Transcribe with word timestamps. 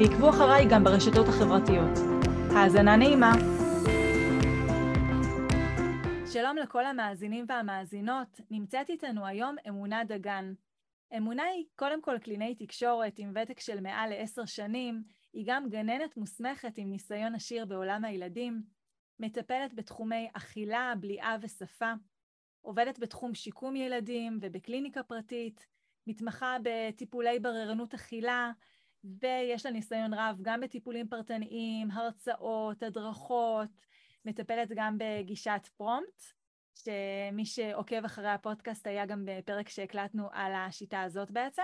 ועקבו 0.00 0.30
אחריי 0.30 0.66
גם 0.70 0.84
ברשתות 0.84 1.28
החברתיות. 1.28 1.98
האזנה 2.50 2.96
נעימה. 2.96 3.32
שלום 6.32 6.56
לכל 6.56 6.86
המאזינים 6.86 7.44
והמאזינות, 7.48 8.40
נמצאת 8.50 8.90
איתנו 8.90 9.26
היום 9.26 9.56
אמונה 9.68 10.04
דגן. 10.04 10.52
אמונה 11.16 11.42
היא 11.42 11.64
קודם 11.76 12.02
כל 12.02 12.18
קלינאי 12.18 12.54
תקשורת 12.54 13.18
עם 13.18 13.32
ותק 13.34 13.60
של 13.60 13.80
מעל 13.80 14.10
לעשר 14.10 14.44
שנים, 14.44 15.02
היא 15.32 15.44
גם 15.46 15.68
גננת 15.68 16.16
מוסמכת 16.16 16.72
עם 16.76 16.90
ניסיון 16.90 17.34
עשיר 17.34 17.64
בעולם 17.64 18.04
הילדים, 18.04 18.62
מטפלת 19.20 19.74
בתחומי 19.74 20.28
אכילה, 20.32 20.92
בליעה 21.00 21.36
ושפה, 21.40 21.92
עובדת 22.60 22.98
בתחום 22.98 23.34
שיקום 23.34 23.76
ילדים 23.76 24.38
ובקליניקה 24.42 25.02
פרטית, 25.02 25.66
מתמחה 26.06 26.56
בטיפולי 26.62 27.38
בררנות 27.38 27.94
אכילה, 27.94 28.50
ויש 29.04 29.66
לה 29.66 29.72
ניסיון 29.72 30.14
רב 30.14 30.38
גם 30.42 30.60
בטיפולים 30.60 31.08
פרטניים, 31.08 31.90
הרצאות, 31.90 32.82
הדרכות, 32.82 33.68
מטפלת 34.24 34.68
גם 34.76 34.96
בגישת 34.98 35.68
פרומפט, 35.76 36.22
שמי 36.74 37.44
שעוקב 37.44 38.04
אחרי 38.04 38.28
הפודקאסט 38.28 38.86
היה 38.86 39.06
גם 39.06 39.24
בפרק 39.26 39.68
שהקלטנו 39.68 40.28
על 40.32 40.52
השיטה 40.54 41.02
הזאת 41.02 41.30
בעצם. 41.30 41.62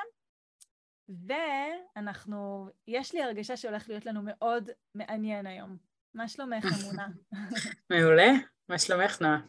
ואנחנו, 1.09 2.69
יש 2.89 3.15
לי 3.15 3.23
הרגשה 3.23 3.57
שהולך 3.57 3.89
להיות 3.89 4.07
לנו 4.07 4.21
מאוד 4.25 4.71
מעניין 4.95 5.47
היום. 5.47 5.77
מה 6.15 6.29
שלומך, 6.29 6.65
אמונה? 6.83 7.09
מעולה, 7.91 8.31
מה 8.69 8.79
שלומך, 8.79 9.23
נועה? 9.23 9.41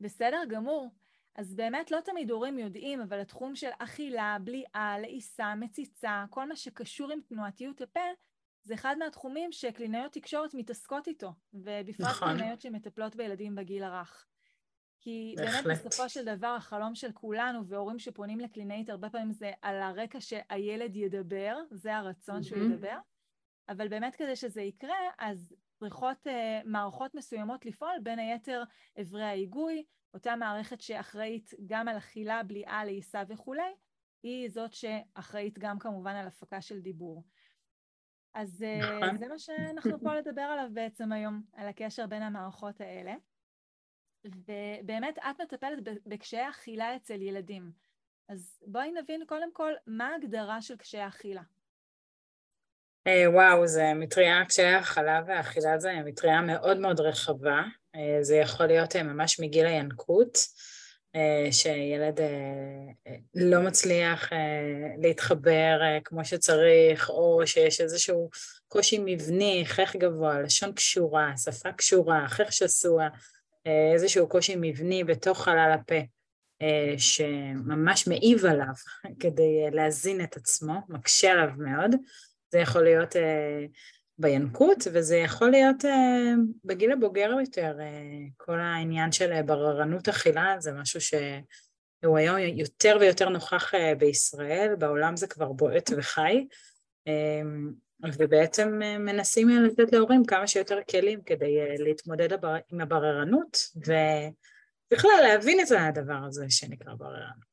בסדר 0.00 0.42
גמור. 0.48 0.90
אז 1.34 1.54
באמת 1.54 1.90
לא 1.90 2.00
תמיד 2.00 2.30
הורים 2.30 2.58
יודעים, 2.58 3.00
אבל 3.00 3.20
התחום 3.20 3.56
של 3.56 3.70
אכילה, 3.78 4.36
בליעה, 4.44 4.98
לעיסה, 4.98 5.54
מציצה, 5.54 6.24
כל 6.30 6.48
מה 6.48 6.56
שקשור 6.56 7.12
עם 7.12 7.20
תנועתיות 7.20 7.80
הפה, 7.80 8.00
זה 8.62 8.74
אחד 8.74 8.96
מהתחומים 8.98 9.52
שקלינאיות 9.52 10.12
תקשורת 10.12 10.54
מתעסקות 10.54 11.08
איתו, 11.08 11.32
ובפרט 11.54 12.06
נכון. 12.06 12.28
קלינאיות 12.28 12.60
שמטפלות 12.60 13.16
בילדים 13.16 13.54
בגיל 13.54 13.82
הרך. 13.82 14.26
כי 15.00 15.34
בהחלט. 15.36 15.64
באמת 15.64 15.78
בסופו 15.86 16.08
של 16.08 16.24
דבר 16.24 16.46
החלום 16.46 16.94
של 16.94 17.12
כולנו 17.12 17.66
והורים 17.66 17.98
שפונים 17.98 18.40
לקלינאית 18.40 18.90
הרבה 18.90 19.10
פעמים 19.10 19.32
זה 19.32 19.52
על 19.62 19.82
הרקע 19.82 20.20
שהילד 20.20 20.96
ידבר, 20.96 21.56
זה 21.70 21.96
הרצון 21.96 22.40
mm-hmm. 22.40 22.44
שהוא 22.44 22.64
ידבר, 22.64 22.98
אבל 23.68 23.88
באמת 23.88 24.16
כדי 24.16 24.36
שזה 24.36 24.62
יקרה, 24.62 24.98
אז 25.18 25.54
צריכות 25.80 26.26
uh, 26.26 26.30
מערכות 26.64 27.14
מסוימות 27.14 27.66
לפעול, 27.66 27.96
בין 28.02 28.18
היתר 28.18 28.62
אברי 29.00 29.24
ההיגוי, 29.24 29.84
אותה 30.14 30.36
מערכת 30.36 30.80
שאחראית 30.80 31.50
גם 31.66 31.88
על 31.88 31.96
אכילה, 31.96 32.42
בליעה, 32.42 32.84
לעיסה 32.84 33.22
וכולי, 33.28 33.74
היא 34.22 34.50
זאת 34.50 34.72
שאחראית 34.72 35.58
גם 35.58 35.78
כמובן 35.78 36.14
על 36.14 36.26
הפקה 36.26 36.60
של 36.60 36.80
דיבור. 36.80 37.24
אז 38.34 38.62
אה, 38.62 39.00
נכון. 39.00 39.18
זה 39.18 39.28
מה 39.28 39.38
שאנחנו 39.38 40.00
פה 40.00 40.14
לדבר 40.14 40.42
עליו 40.42 40.68
בעצם 40.72 41.12
היום, 41.12 41.42
על 41.52 41.68
הקשר 41.68 42.06
בין 42.06 42.22
המערכות 42.22 42.80
האלה. 42.80 43.14
ובאמת 44.24 45.18
את 45.18 45.40
מטפלת 45.40 45.78
בקשיי 46.06 46.48
אכילה 46.48 46.96
אצל 46.96 47.22
ילדים. 47.22 47.72
אז 48.28 48.62
בואי 48.66 48.92
נבין 48.92 49.26
קודם 49.26 49.52
כל 49.52 49.72
מה 49.86 50.08
ההגדרה 50.08 50.62
של 50.62 50.76
קשיי 50.76 51.06
אכילה. 51.06 51.42
אה, 53.06 53.30
וואו, 53.30 53.66
זה 53.66 53.92
מטריה, 53.94 54.44
קשיי 54.48 54.66
האכלה 54.66 55.20
והאכילה 55.26 55.78
זה 55.78 55.92
מטריה 56.04 56.40
מאוד 56.40 56.78
מאוד 56.78 57.00
רחבה. 57.00 57.62
אה, 57.94 58.18
זה 58.22 58.36
יכול 58.36 58.66
להיות 58.66 58.96
אה, 58.96 59.02
ממש 59.02 59.40
מגיל 59.40 59.66
הינקות, 59.66 60.38
שילד 61.50 62.20
לא 63.34 63.60
מצליח 63.62 64.30
להתחבר 64.98 65.80
כמו 66.04 66.24
שצריך, 66.24 67.10
או 67.10 67.46
שיש 67.46 67.80
איזשהו 67.80 68.30
קושי 68.68 69.00
מבני, 69.04 69.62
חך 69.66 69.96
גבוה, 69.96 70.40
לשון 70.40 70.72
קשורה, 70.72 71.32
שפה 71.36 71.72
קשורה, 71.72 72.28
חך 72.28 72.52
שסוע, 72.52 73.08
איזשהו 73.94 74.28
קושי 74.28 74.54
מבני 74.56 75.04
בתוך 75.04 75.44
חלל 75.44 75.70
הפה. 75.74 76.00
שממש 76.98 78.06
מעיב 78.06 78.46
עליו 78.46 78.74
כדי 79.20 79.70
להזין 79.72 80.20
את 80.20 80.36
עצמו, 80.36 80.74
מקשה 80.88 81.32
עליו 81.32 81.50
מאוד. 81.58 81.94
זה 82.52 82.58
יכול 82.58 82.84
להיות 82.84 83.16
בינקות, 84.18 84.86
וזה 84.92 85.16
יכול 85.16 85.50
להיות 85.50 85.84
uh, 85.84 85.88
בגיל 86.64 86.92
הבוגר 86.92 87.30
יותר, 87.40 87.76
uh, 87.78 88.32
כל 88.36 88.60
העניין 88.60 89.12
של 89.12 89.42
בררנות 89.42 90.08
אכילה 90.08 90.56
זה 90.58 90.72
משהו 90.72 91.00
שהוא 91.00 92.18
היום 92.18 92.38
יותר 92.38 92.96
ויותר 93.00 93.28
נוכח 93.28 93.72
בישראל, 93.98 94.74
בעולם 94.78 95.16
זה 95.16 95.26
כבר 95.26 95.52
בועט 95.52 95.90
וחי, 95.96 96.46
ובעצם 98.18 98.68
מנסים 98.98 99.48
לתת 99.48 99.92
להורים 99.92 100.24
כמה 100.24 100.46
שיותר 100.46 100.78
כלים 100.90 101.22
כדי 101.22 101.58
להתמודד. 101.78 102.32
עם 102.72 102.80
הבררנות, 102.80 103.58
ובכלל 103.76 105.20
להבין 105.22 105.60
את 105.60 105.66
הדבר 105.78 106.18
הזה 106.26 106.46
שנקרא 106.48 106.94
בררנות. 106.94 107.50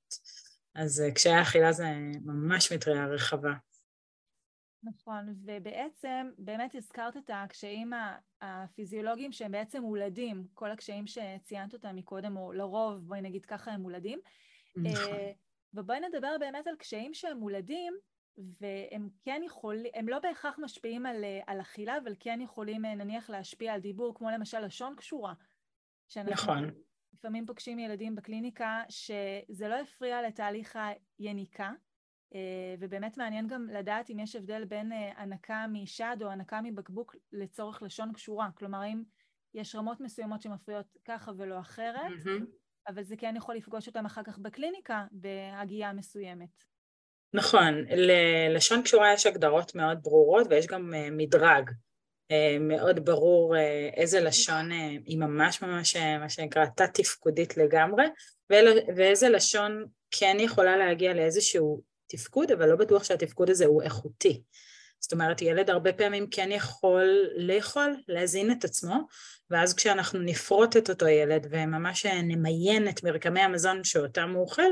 אז 0.76 1.04
קשיי 1.16 1.34
האכילה 1.34 1.72
זה 1.72 1.86
ממש 2.26 2.74
מטריה 2.74 3.06
רחבה. 3.06 3.54
נכון, 4.84 5.36
ובעצם 5.46 6.30
באמת 6.38 6.76
הזכרת 6.76 7.18
את 7.18 7.30
הקשיים 7.34 7.94
הפיזיולוגיים 8.42 9.32
שהם 9.32 9.52
בעצם 9.52 9.82
מולדים, 9.82 10.48
כל 10.54 10.72
הקשיים 10.72 11.06
שציינת 11.08 11.74
אותם 11.74 11.96
מקודם, 11.96 12.38
או 12.38 12.54
לרוב, 12.54 13.08
בואי 13.08 13.22
נגיד 13.22 13.46
ככה, 13.46 13.72
הם 13.72 13.82
מולדים. 13.82 14.20
נכון. 14.76 15.14
אה, 15.14 15.32
ובואי 15.74 16.00
נדבר 16.00 16.36
באמת 16.40 16.68
על 16.68 16.76
קשיים 16.76 17.14
שהם 17.14 17.38
מולדים, 17.38 17.94
והם 18.38 19.10
כן 19.22 19.42
יכולים, 19.46 19.92
הם 19.96 20.10
לא 20.10 20.20
בהכרח 20.20 20.56
משפיעים 20.60 21.06
על, 21.06 21.26
על 21.48 21.62
אכילה, 21.62 21.98
אבל 21.98 22.14
כן 22.20 22.40
יכולים 22.42 22.86
אה, 22.86 22.96
נניח 22.96 23.30
להשפיע 23.30 23.74
על 23.74 23.82
דיבור, 23.82 24.16
כמו 24.16 24.30
למשל 24.30 24.60
לשון 24.60 24.96
קשורה. 24.96 25.34
נכון. 26.18 26.72
לפעמים 27.14 27.46
פוגשים 27.46 27.80
ילדים 27.80 28.16
בקליניקה 28.16 28.84
שזה 28.90 29.68
לא 29.68 29.76
הפריע 29.76 30.22
לתהליך 30.22 30.80
היניקה, 31.20 31.66
אה, 31.66 31.87
ובאמת 32.80 33.18
מעניין 33.18 33.48
גם 33.48 33.68
לדעת 33.74 34.10
אם 34.10 34.20
יש 34.20 34.36
הבדל 34.36 34.66
בין 34.66 34.92
אה, 34.92 35.12
הנקה 35.18 35.66
משד 35.72 36.18
או 36.22 36.30
הנקה 36.30 36.62
מבקבוק 36.62 37.16
לצורך 37.32 37.84
לשון 37.84 38.14
קשורה. 38.14 38.50
כלומר, 38.58 38.86
אם 38.86 39.04
יש 39.54 39.76
רמות 39.76 40.02
מסוימות 40.02 40.42
שמפריעות 40.42 40.86
ככה 41.06 41.32
ולא 41.38 41.60
אחרת, 41.60 42.12
mm-hmm. 42.26 42.46
אבל 42.88 43.04
זה 43.04 43.16
כן 43.18 43.34
יכול 43.38 43.56
לפגוש 43.56 43.88
אותם 43.88 44.06
אחר 44.06 44.24
כך 44.24 44.38
בקליניקה 44.38 45.06
בהגייה 45.12 45.94
מסוימת. 45.94 46.64
נכון, 47.34 47.74
ללשון 47.88 48.82
קשורה 48.82 49.14
יש 49.14 49.26
הגדרות 49.26 49.76
מאוד 49.76 50.00
ברורות 50.04 50.48
ויש 50.50 50.68
גם 50.68 50.94
אה, 50.94 51.08
מדרג 51.12 51.70
מאוד 52.60 53.06
ברור 53.06 53.56
איזה 53.94 54.20
לשון 54.20 54.72
היא 55.06 55.18
ממש 55.20 55.62
ממש 55.62 55.96
מה 55.96 56.30
שנקרא 56.30 56.66
תת-תפקודית 56.66 57.58
לגמרי 57.58 58.06
ואיזה 58.96 59.30
לשון 59.30 59.86
כן 60.12 60.38
יכולה 60.40 60.78
להגיע 60.78 61.14
לאיזשהו 61.14 61.82
תפקוד, 62.08 62.52
אבל 62.52 62.70
לא 62.70 62.76
בטוח 62.76 63.04
שהתפקוד 63.04 63.50
הזה 63.50 63.66
הוא 63.66 63.82
איכותי. 63.82 64.42
זאת 65.00 65.14
אומרת, 65.14 65.42
ילד 65.42 65.70
הרבה 65.70 65.94
פעמים 65.94 66.28
כן 66.32 66.50
יכול 66.52 67.30
לאכול, 67.38 67.96
להזין 68.08 68.52
את 68.52 68.66
עצמו, 68.66 69.08
ואז 69.50 69.74
כשאנחנו 69.74 70.20
נפרוט 70.20 70.78
את 70.78 70.90
אותו 70.90 71.08
ילד 71.08 71.48
וממש 71.50 72.06
נמיין 72.06 72.90
את 72.90 73.04
מרקמי 73.04 73.40
המזון 73.42 73.84
שאותם 73.84 74.32
הוא 74.34 74.42
אוכל, 74.42 74.72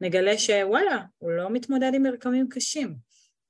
נגלה 0.00 0.38
שוואלה, 0.38 0.98
הוא 1.18 1.30
לא 1.30 1.50
מתמודד 1.50 1.90
עם 1.94 2.02
מרקמים 2.02 2.48
קשים, 2.48 2.96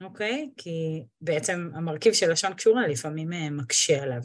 אוקיי? 0.03 0.51
כי 0.57 1.05
בעצם 1.21 1.71
המרכיב 1.75 2.13
של 2.13 2.33
לשון 2.33 2.55
קשורה 2.55 2.87
לפעמים 2.87 3.33
אה, 3.33 3.51
מקשה 3.51 4.03
עליו. 4.03 4.21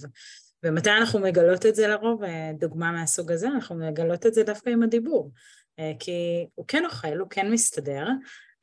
ומתי 0.63 0.89
אנחנו 0.89 1.19
מגלות 1.19 1.65
את 1.65 1.75
זה 1.75 1.87
לרוב? 1.87 2.23
אה, 2.23 2.51
דוגמה 2.59 2.91
מהסוג 2.91 3.31
הזה, 3.31 3.47
אנחנו 3.47 3.75
מגלות 3.75 4.25
את 4.25 4.33
זה 4.33 4.43
דווקא 4.43 4.69
עם 4.69 4.83
הדיבור. 4.83 5.31
אה, 5.79 5.91
כי 5.99 6.45
הוא 6.55 6.65
כן 6.67 6.85
אוכל, 6.85 7.17
הוא 7.17 7.29
כן 7.29 7.51
מסתדר, 7.51 8.07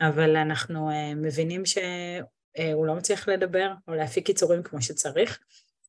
אבל 0.01 0.37
אנחנו 0.37 0.91
uh, 0.91 1.15
מבינים 1.17 1.67
שהוא 1.67 2.87
לא 2.87 2.95
מצליח 2.95 3.29
לדבר 3.29 3.73
או 3.89 3.95
להפיק 3.95 4.27
קיצורים 4.27 4.63
כמו 4.63 4.83
שצריך, 4.83 5.39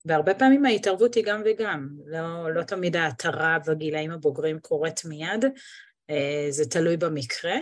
והרבה 0.05 0.33
פעמים 0.33 0.65
ההתערבות 0.65 1.15
היא 1.15 1.23
גם 1.23 1.41
וגם, 1.45 1.89
לא, 2.05 2.53
לא 2.53 2.63
תמיד 2.63 2.95
ההתרה 2.95 3.57
בגילאים 3.67 4.11
הבוגרים 4.11 4.59
קורית 4.59 5.05
מיד, 5.05 5.45
uh, 5.45 6.13
זה 6.49 6.69
תלוי 6.69 6.97
במקרה, 6.97 7.55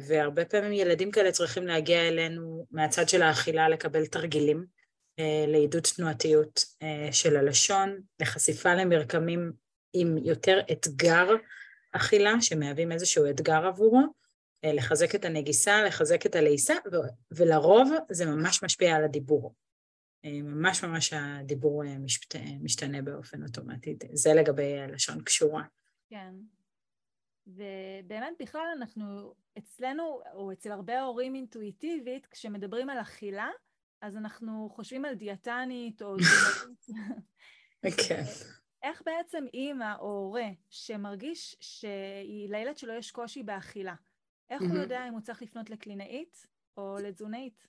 והרבה 0.00 0.44
פעמים 0.44 0.72
ילדים 0.72 1.10
כאלה 1.10 1.32
צריכים 1.32 1.66
להגיע 1.66 2.08
אלינו 2.08 2.66
מהצד 2.70 3.08
של 3.08 3.22
האכילה 3.22 3.68
לקבל 3.68 4.06
תרגילים, 4.06 4.64
לעידוד 5.48 5.82
תנועתיות 5.82 6.64
של 7.12 7.36
הלשון, 7.36 8.00
לחשיפה 8.20 8.74
למרקמים 8.74 9.52
עם 9.92 10.18
יותר 10.18 10.60
אתגר 10.72 11.28
אכילה, 11.92 12.32
שמהווים 12.40 12.92
איזשהו 12.92 13.30
אתגר 13.30 13.66
עבורו, 13.66 14.02
לחזק 14.72 15.14
את 15.14 15.24
הנגיסה, 15.24 15.82
לחזק 15.82 16.26
את 16.26 16.34
הלעיסה, 16.34 16.74
ולרוב 17.30 17.90
זה 18.10 18.26
ממש 18.26 18.62
משפיע 18.62 18.96
על 18.96 19.04
הדיבור. 19.04 19.54
ממש 20.24 20.84
ממש 20.84 21.12
הדיבור 21.12 21.82
משת... 21.98 22.34
משתנה 22.60 23.02
באופן 23.02 23.42
אוטומטי. 23.42 23.96
זה 24.12 24.34
לגבי 24.34 24.86
לשון 24.88 25.22
קשורה. 25.24 25.62
כן. 26.08 26.34
ובאמת 27.46 28.32
בכלל 28.40 28.66
אנחנו, 28.76 29.34
אצלנו, 29.58 30.20
או 30.34 30.52
אצל 30.52 30.72
הרבה 30.72 31.00
הורים 31.00 31.34
אינטואיטיבית, 31.34 32.26
כשמדברים 32.26 32.90
על 32.90 33.00
אכילה, 33.00 33.48
אז 34.00 34.16
אנחנו 34.16 34.70
חושבים 34.72 35.04
על 35.04 35.14
דיאטנית 35.14 36.02
או 36.02 36.16
כן. 38.08 38.22
איך 38.82 39.02
בעצם 39.06 39.44
אימא 39.54 39.94
או 39.98 40.06
הורה 40.06 40.48
שמרגיש 40.70 41.56
שלילד 41.60 42.78
שלו 42.78 42.92
יש 42.92 43.10
קושי 43.10 43.42
באכילה, 43.42 43.94
איך 44.50 44.62
הוא 44.62 44.78
יודע 44.78 45.08
אם 45.08 45.12
הוא 45.12 45.20
צריך 45.20 45.42
לפנות 45.42 45.70
לקלינאית 45.70 46.46
או 46.76 46.96
לתזונאית? 47.02 47.66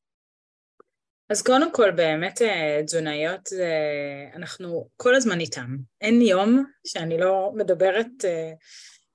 אז 1.30 1.42
קודם 1.42 1.72
כל 1.72 1.92
באמת 1.92 2.42
אה, 2.42 2.82
תזונאיות, 2.86 3.50
אנחנו 4.36 4.90
כל 4.98 5.16
הזמן 5.16 5.40
איתם. 5.40 5.78
אין 6.02 6.22
יום 6.22 6.66
שאני 6.88 7.18
לא 7.18 7.52
מדברת 7.56 8.26
אה, 8.26 8.52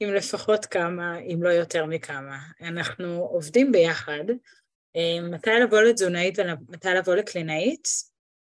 עם 0.00 0.14
לפחות 0.14 0.66
כמה, 0.66 1.18
אם 1.18 1.42
לא 1.42 1.48
יותר 1.48 1.86
מכמה. 1.86 2.38
אנחנו 2.60 3.06
עובדים 3.06 3.72
ביחד. 3.72 4.24
אה, 4.96 5.28
מתי 5.30 5.50
לבוא 5.62 5.80
לתזונאית 5.80 6.38
ומתי 6.38 6.88
לבוא 6.88 7.14
לקלינאית? 7.14 7.88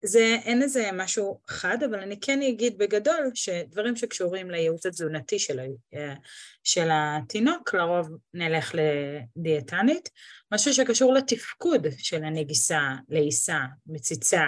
זה, 0.02 0.36
אין 0.44 0.62
איזה 0.62 0.90
משהו 0.92 1.40
חד, 1.46 1.82
אבל 1.82 2.00
אני 2.00 2.20
כן 2.20 2.42
אגיד 2.42 2.78
בגדול 2.78 3.30
שדברים 3.34 3.96
שקשורים 3.96 4.50
לייעוץ 4.50 4.86
התזונתי 4.86 5.38
של, 5.38 5.60
של 6.64 6.88
התינוק, 6.92 7.74
לרוב 7.74 8.08
נלך 8.34 8.74
לדיאטנית. 8.74 10.10
משהו 10.52 10.74
שקשור 10.74 11.14
לתפקוד 11.14 11.86
של 11.98 12.24
הנגיסה, 12.24 12.80
לעיסה, 13.08 13.58
מציצה, 13.86 14.44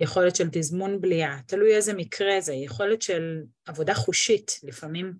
יכולת 0.00 0.36
של 0.36 0.48
תזמון 0.52 1.00
בליעה, 1.00 1.38
תלוי 1.46 1.76
איזה 1.76 1.94
מקרה 1.94 2.40
זה, 2.40 2.54
יכולת 2.54 3.02
של 3.02 3.40
עבודה 3.66 3.94
חושית, 3.94 4.60
לפעמים, 4.62 5.12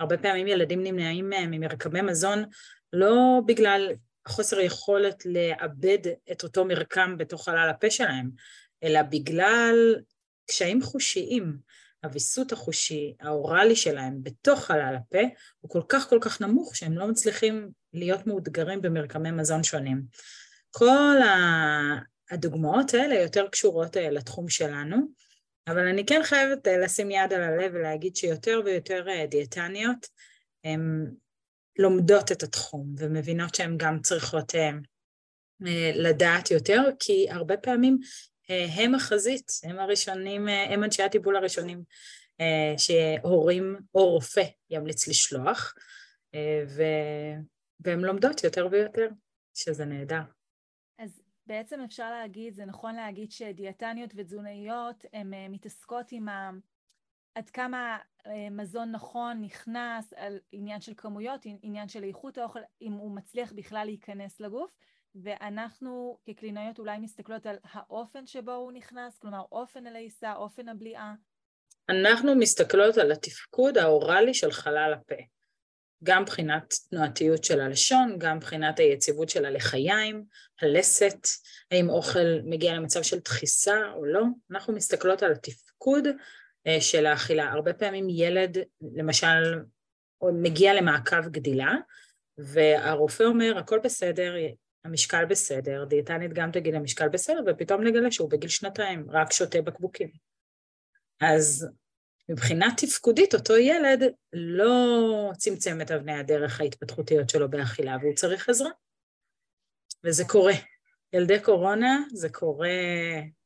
הרבה 0.00 0.18
פעמים 0.18 0.46
ילדים 0.46 0.82
נמנעים 0.82 1.30
ממרקמי 1.30 2.02
מזון 2.02 2.44
לא 2.92 3.40
בגלל 3.46 3.92
חוסר 4.28 4.60
יכולת 4.60 5.26
לאבד 5.26 5.98
את 6.32 6.42
אותו 6.42 6.64
מרקם 6.64 7.18
בתוך 7.18 7.44
חלל 7.44 7.68
הפה 7.70 7.90
שלהם, 7.90 8.30
אלא 8.84 9.02
בגלל 9.02 9.96
קשיים 10.46 10.82
חושיים. 10.82 11.56
הוויסות 12.04 12.52
החושי, 12.52 13.14
האוראלי 13.20 13.76
שלהם 13.76 14.22
בתוך 14.22 14.64
חלל 14.64 14.94
הפה 14.96 15.22
הוא 15.60 15.70
כל 15.70 15.82
כך 15.88 16.08
כל 16.08 16.18
כך 16.20 16.40
נמוך 16.40 16.76
שהם 16.76 16.98
לא 16.98 17.08
מצליחים 17.08 17.70
להיות 17.92 18.26
מאותגרים 18.26 18.82
במרקמי 18.82 19.30
מזון 19.30 19.62
שונים. 19.62 20.02
כל 20.70 21.16
הדוגמאות 22.30 22.94
האלה 22.94 23.14
יותר 23.14 23.48
קשורות 23.48 23.96
אה, 23.96 24.10
לתחום 24.10 24.48
שלנו, 24.48 24.96
אבל 25.68 25.86
אני 25.86 26.06
כן 26.06 26.20
חייבת 26.24 26.68
אה, 26.68 26.78
לשים 26.78 27.10
יד 27.10 27.32
על 27.32 27.42
הלב 27.42 27.72
ולהגיד 27.74 28.16
שיותר 28.16 28.60
ויותר 28.64 29.08
אה, 29.08 29.26
דיאטניות 29.26 30.06
הן 30.64 31.06
לומדות 31.78 32.32
את 32.32 32.42
התחום 32.42 32.94
ומבינות 32.98 33.54
שהן 33.54 33.76
גם 33.76 34.00
צריכות 34.00 34.52
לדעת 35.94 36.50
יותר, 36.50 36.82
כי 36.98 37.26
הרבה 37.30 37.56
פעמים 37.56 37.98
הם 38.48 38.94
החזית, 38.94 39.52
הם 39.64 39.78
הראשונים, 39.78 40.48
הם 40.48 40.84
אנשי 40.84 41.02
הטיפול 41.02 41.36
הראשונים 41.36 41.82
שהורים 42.76 43.76
או 43.94 44.10
רופא 44.10 44.44
ימליץ 44.70 45.08
לשלוח, 45.08 45.74
ו... 46.68 46.82
והן 47.80 48.00
לומדות 48.00 48.44
יותר 48.44 48.68
ויותר, 48.70 49.08
שזה 49.54 49.84
נהדר. 49.84 50.22
אז 50.98 51.22
בעצם 51.46 51.80
אפשר 51.80 52.10
להגיד, 52.10 52.54
זה 52.54 52.64
נכון 52.64 52.94
להגיד 52.94 53.30
שדיאטניות 53.30 54.10
ותזונאיות 54.16 55.04
הן 55.12 55.34
אה, 55.34 55.48
מתעסקות 55.48 56.12
עם 56.12 56.28
ה... 56.28 56.50
עד 57.34 57.50
כמה 57.50 57.98
אה, 58.26 58.50
מזון 58.50 58.92
נכון 58.92 59.40
נכנס, 59.40 60.12
על 60.12 60.38
עניין 60.52 60.80
של 60.80 60.92
כמויות, 60.96 61.46
עניין 61.62 61.88
של 61.88 62.04
איכות 62.04 62.38
האוכל, 62.38 62.60
אם 62.82 62.92
הוא 62.92 63.16
מצליח 63.16 63.52
בכלל 63.52 63.84
להיכנס 63.84 64.40
לגוף, 64.40 64.70
ואנחנו 65.14 66.18
כקלינאיות 66.26 66.78
אולי 66.78 66.98
מסתכלות 66.98 67.46
על 67.46 67.56
האופן 67.72 68.26
שבו 68.26 68.52
הוא 68.52 68.72
נכנס, 68.72 69.18
כלומר 69.18 69.42
אופן 69.52 69.86
הלעיסה, 69.86 70.34
אופן 70.34 70.68
הבליעה. 70.68 71.14
אנחנו 71.88 72.34
מסתכלות 72.34 72.98
על 72.98 73.12
התפקוד 73.12 73.78
האוראלי 73.78 74.34
של 74.34 74.52
חלל 74.52 74.94
הפה. 74.96 75.22
גם 76.04 76.22
מבחינת 76.22 76.74
תנועתיות 76.90 77.44
של 77.44 77.60
הלשון, 77.60 78.18
גם 78.18 78.36
מבחינת 78.36 78.78
היציבות 78.78 79.28
של 79.28 79.44
הלחיים, 79.44 80.24
הלסת, 80.62 81.26
האם 81.70 81.90
אוכל 81.90 82.40
מגיע 82.44 82.74
למצב 82.74 83.02
של 83.02 83.18
דחיסה 83.18 83.76
או 83.94 84.04
לא. 84.04 84.22
אנחנו 84.50 84.72
מסתכלות 84.72 85.22
על 85.22 85.32
התפקוד 85.32 86.08
אה, 86.66 86.80
של 86.80 87.06
האכילה. 87.06 87.50
הרבה 87.52 87.72
פעמים 87.72 88.06
ילד, 88.10 88.58
למשל, 88.96 89.62
מגיע 90.32 90.74
למעקב 90.74 91.28
גדילה, 91.28 91.72
והרופא 92.38 93.22
אומר, 93.22 93.58
הכל 93.58 93.78
בסדר, 93.84 94.34
המשקל 94.84 95.24
בסדר, 95.24 95.84
דיאטנית 95.84 96.32
גם 96.32 96.50
תגיד 96.50 96.74
המשקל 96.74 97.08
בסדר, 97.08 97.40
ופתאום 97.46 97.84
נגלה 97.84 98.10
שהוא 98.10 98.30
בגיל 98.30 98.50
שנתיים 98.50 99.06
רק 99.10 99.32
שותה 99.32 99.62
בקבוקים. 99.62 100.10
אז 101.20 101.68
מבחינה 102.28 102.66
תפקודית 102.76 103.34
אותו 103.34 103.56
ילד 103.56 104.02
לא 104.32 105.30
צמצם 105.36 105.80
את 105.80 105.90
אבני 105.90 106.12
הדרך 106.12 106.60
ההתפתחותיות 106.60 107.30
שלו 107.30 107.50
באכילה 107.50 107.96
והוא 108.00 108.14
צריך 108.14 108.48
עזרה. 108.48 108.70
וזה 110.04 110.24
קורה. 110.28 110.52
ילדי 111.12 111.40
קורונה 111.42 111.98
זה 112.12 112.28
קורה, 112.28 112.68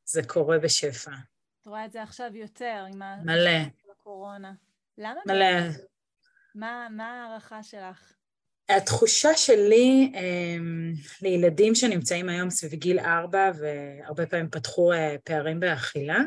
זה 0.05 0.23
קורה 0.27 0.59
בשפע. 0.59 1.11
את 1.63 1.67
רואה 1.67 1.85
את 1.85 1.93
זה 1.93 2.03
עכשיו 2.03 2.37
יותר 2.37 2.85
עם 2.89 3.03
מלא. 3.25 3.51
הקורונה. 3.93 4.53
למה? 4.99 5.21
מלא. 5.27 5.69
מה, 6.55 6.89
מה 6.91 7.23
ההערכה 7.25 7.63
שלך? 7.63 8.18
התחושה 8.69 9.35
שלי 9.37 10.13
אמ, 10.15 10.93
לילדים 11.23 11.75
שנמצאים 11.75 12.29
היום 12.29 12.51
סביב 12.51 12.75
גיל 12.75 12.99
ארבע 12.99 13.51
והרבה 13.59 14.27
פעמים 14.27 14.51
פתחו 14.51 14.93
אה, 14.93 15.17
פערים 15.25 15.61
באכילה, 15.61 16.19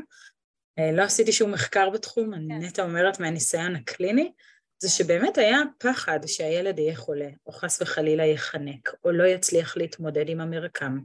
אה, 0.80 0.92
לא 0.92 1.02
עשיתי 1.02 1.32
שום 1.32 1.52
מחקר 1.52 1.90
בתחום, 1.90 2.34
אני 2.34 2.48
כן. 2.50 2.66
נטע 2.66 2.84
אומרת 2.84 3.20
מהניסיון 3.20 3.76
הקליני, 3.76 4.32
זה 4.80 4.90
שבאמת 4.90 5.38
היה 5.38 5.60
פחד 5.78 6.20
שהילד 6.26 6.80
יהיה 6.80 6.96
חולה, 6.96 7.30
או 7.46 7.52
חס 7.52 7.82
וחלילה 7.82 8.26
ייחנק, 8.26 8.96
או 9.04 9.12
לא 9.12 9.24
יצליח 9.24 9.78
להתמודד 9.78 10.30
עם 10.30 10.42
המרקם. 10.42 11.00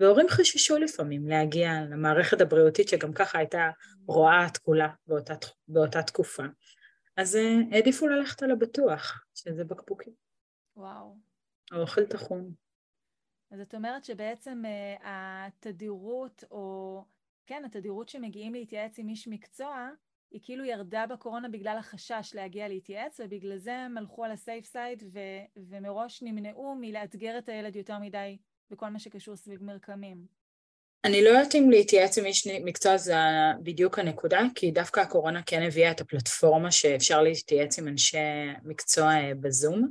והורים 0.00 0.28
חששו 0.28 0.78
לפעמים 0.78 1.28
להגיע 1.28 1.72
למערכת 1.90 2.40
הבריאותית 2.40 2.88
שגם 2.88 3.12
ככה 3.12 3.38
הייתה 3.38 3.70
רואה 4.06 4.46
כולה 4.62 4.88
באותה, 5.06 5.34
באותה 5.68 6.02
תקופה. 6.02 6.42
אז 7.16 7.36
אה, 7.36 7.56
העדיפו 7.72 8.08
ללכת 8.08 8.42
על 8.42 8.50
הבטוח, 8.50 9.24
שזה 9.34 9.64
בקבוקים. 9.64 10.29
וואו. 10.80 11.16
האוכל 11.70 12.06
טחון. 12.06 12.52
אז 13.50 13.60
את 13.60 13.74
אומרת 13.74 14.04
שבעצם 14.04 14.62
uh, 14.64 15.02
התדירות 15.04 16.44
או 16.50 17.04
כן, 17.46 17.62
התדירות 17.64 18.08
שמגיעים 18.08 18.54
להתייעץ 18.54 18.98
עם 18.98 19.08
איש 19.08 19.28
מקצוע, 19.28 19.88
היא 20.30 20.40
כאילו 20.42 20.64
ירדה 20.64 21.06
בקורונה 21.06 21.48
בגלל 21.48 21.76
החשש 21.78 22.30
להגיע 22.34 22.68
להתייעץ, 22.68 23.20
ובגלל 23.20 23.56
זה 23.56 23.74
הם 23.74 23.98
הלכו 23.98 24.24
על 24.24 24.30
הסייף 24.30 24.64
סייד 24.64 25.02
ו- 25.12 25.60
ומראש 25.70 26.22
נמנעו 26.22 26.74
מלאתגר 26.80 27.38
את 27.38 27.48
הילד 27.48 27.76
יותר 27.76 27.98
מדי 27.98 28.38
בכל 28.70 28.88
מה 28.88 28.98
שקשור 28.98 29.36
סביב 29.36 29.62
מרקמים. 29.62 30.26
אני 31.04 31.24
לא 31.24 31.28
יודעת 31.28 31.54
אם 31.54 31.70
להתייעץ 31.70 32.18
עם 32.18 32.24
איש 32.24 32.46
מקצוע 32.46 32.96
זה 32.96 33.14
בדיוק 33.62 33.98
הנקודה, 33.98 34.40
כי 34.54 34.70
דווקא 34.70 35.00
הקורונה 35.00 35.42
כן 35.42 35.62
הביאה 35.62 35.90
את 35.90 36.00
הפלטפורמה 36.00 36.70
שאפשר 36.70 37.22
להתייעץ 37.22 37.78
עם 37.78 37.88
אנשי 37.88 38.18
מקצוע 38.62 39.06
אה, 39.06 39.32
בזום. 39.40 39.90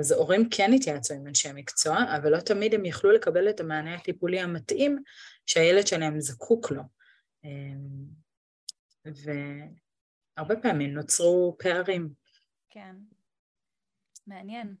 אז 0.00 0.12
הורים 0.12 0.48
כן 0.50 0.72
התייעצו 0.72 1.14
עם 1.14 1.26
אנשי 1.26 1.48
מקצוע, 1.54 1.96
אבל 2.16 2.30
לא 2.32 2.40
תמיד 2.40 2.74
הם 2.74 2.84
יכלו 2.84 3.10
לקבל 3.10 3.50
את 3.50 3.60
המענה 3.60 3.94
הטיפולי 3.94 4.40
המתאים 4.40 4.98
שהילד 5.46 5.86
שלהם 5.86 6.20
זקוק 6.20 6.70
לו. 6.70 6.82
אמ, 7.44 8.06
והרבה 9.04 10.56
פעמים 10.62 10.94
נוצרו 10.94 11.56
פערים. 11.58 12.08
כן. 12.70 12.96
מעניין. 14.26 14.74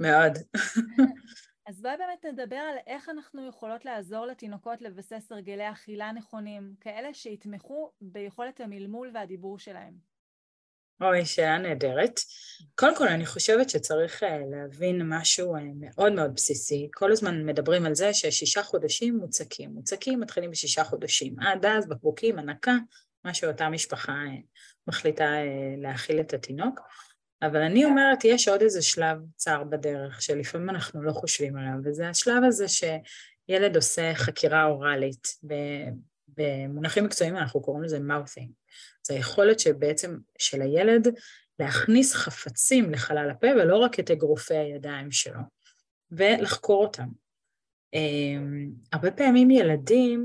מאוד. 0.00 0.32
אז 1.66 1.82
בואי 1.82 1.96
באמת 1.96 2.24
נדבר 2.24 2.56
על 2.56 2.76
איך 2.86 3.08
אנחנו 3.08 3.48
יכולות 3.48 3.84
לעזור 3.84 4.26
לתינוקות 4.26 4.82
לבסס 4.82 5.32
הרגלי 5.32 5.70
אכילה 5.70 6.12
נכונים, 6.12 6.74
כאלה 6.80 7.14
שיתמכו 7.14 7.92
ביכולת 8.00 8.60
המלמול 8.60 9.10
והדיבור 9.14 9.58
שלהם. 9.58 10.13
אוי, 11.00 11.26
שאלה 11.26 11.58
נהדרת. 11.58 12.20
קודם 12.74 12.96
כל, 12.96 13.08
אני 13.08 13.26
חושבת 13.26 13.70
שצריך 13.70 14.22
אה, 14.22 14.38
להבין 14.50 15.02
משהו 15.08 15.56
אה, 15.56 15.60
מאוד 15.80 16.12
מאוד 16.12 16.34
בסיסי. 16.34 16.88
כל 16.94 17.12
הזמן 17.12 17.46
מדברים 17.46 17.86
על 17.86 17.94
זה 17.94 18.14
ששישה 18.14 18.62
חודשים 18.62 19.16
מוצקים. 19.16 19.70
מוצקים 19.70 20.20
מתחילים 20.20 20.50
בשישה 20.50 20.84
חודשים. 20.84 21.40
עד 21.40 21.66
אז 21.66 21.88
בקבוקים, 21.88 22.38
הנקה, 22.38 22.74
מה 23.24 23.34
שאותה 23.34 23.68
משפחה 23.68 24.12
אה, 24.12 24.40
מחליטה 24.86 25.30
להאכיל 25.78 26.20
את 26.20 26.34
התינוק. 26.34 26.80
אבל 27.42 27.62
אני 27.62 27.84
אומרת, 27.84 28.24
יש 28.24 28.48
עוד 28.48 28.62
איזה 28.62 28.82
שלב 28.82 29.18
צר 29.36 29.64
בדרך, 29.64 30.22
שלפעמים 30.22 30.70
אנחנו 30.70 31.02
לא 31.02 31.12
חושבים 31.12 31.56
עליו, 31.56 31.74
וזה 31.84 32.08
השלב 32.08 32.44
הזה 32.46 32.66
שילד 32.68 33.76
עושה 33.76 34.14
חקירה 34.14 34.64
אוראלית. 34.64 35.28
במונחים 36.28 37.04
מקצועיים 37.04 37.36
אנחנו 37.36 37.62
קוראים 37.62 37.84
לזה 37.84 37.98
mouthing. 37.98 38.63
זה 39.06 39.14
היכולת 39.14 39.60
שבעצם 39.60 40.16
של 40.38 40.62
הילד 40.62 41.08
להכניס 41.58 42.14
חפצים 42.14 42.90
לחלל 42.90 43.30
הפה 43.30 43.46
ולא 43.46 43.76
רק 43.76 44.00
את 44.00 44.10
אגרופי 44.10 44.56
הידיים 44.56 45.10
שלו, 45.10 45.40
ולחקור 46.10 46.84
אותם. 46.84 47.08
אמ, 47.94 48.70
הרבה 48.92 49.10
פעמים 49.10 49.50
ילדים 49.50 50.24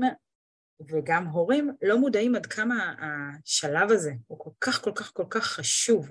וגם 0.88 1.26
הורים 1.26 1.70
לא 1.82 1.98
מודעים 1.98 2.34
עד 2.34 2.46
כמה 2.46 2.94
השלב 3.00 3.90
הזה 3.90 4.12
הוא 4.26 4.38
כל 4.38 4.50
כך 4.60 4.82
כל 4.82 4.92
כך 4.94 5.12
כל 5.12 5.26
כך 5.30 5.46
חשוב. 5.46 6.10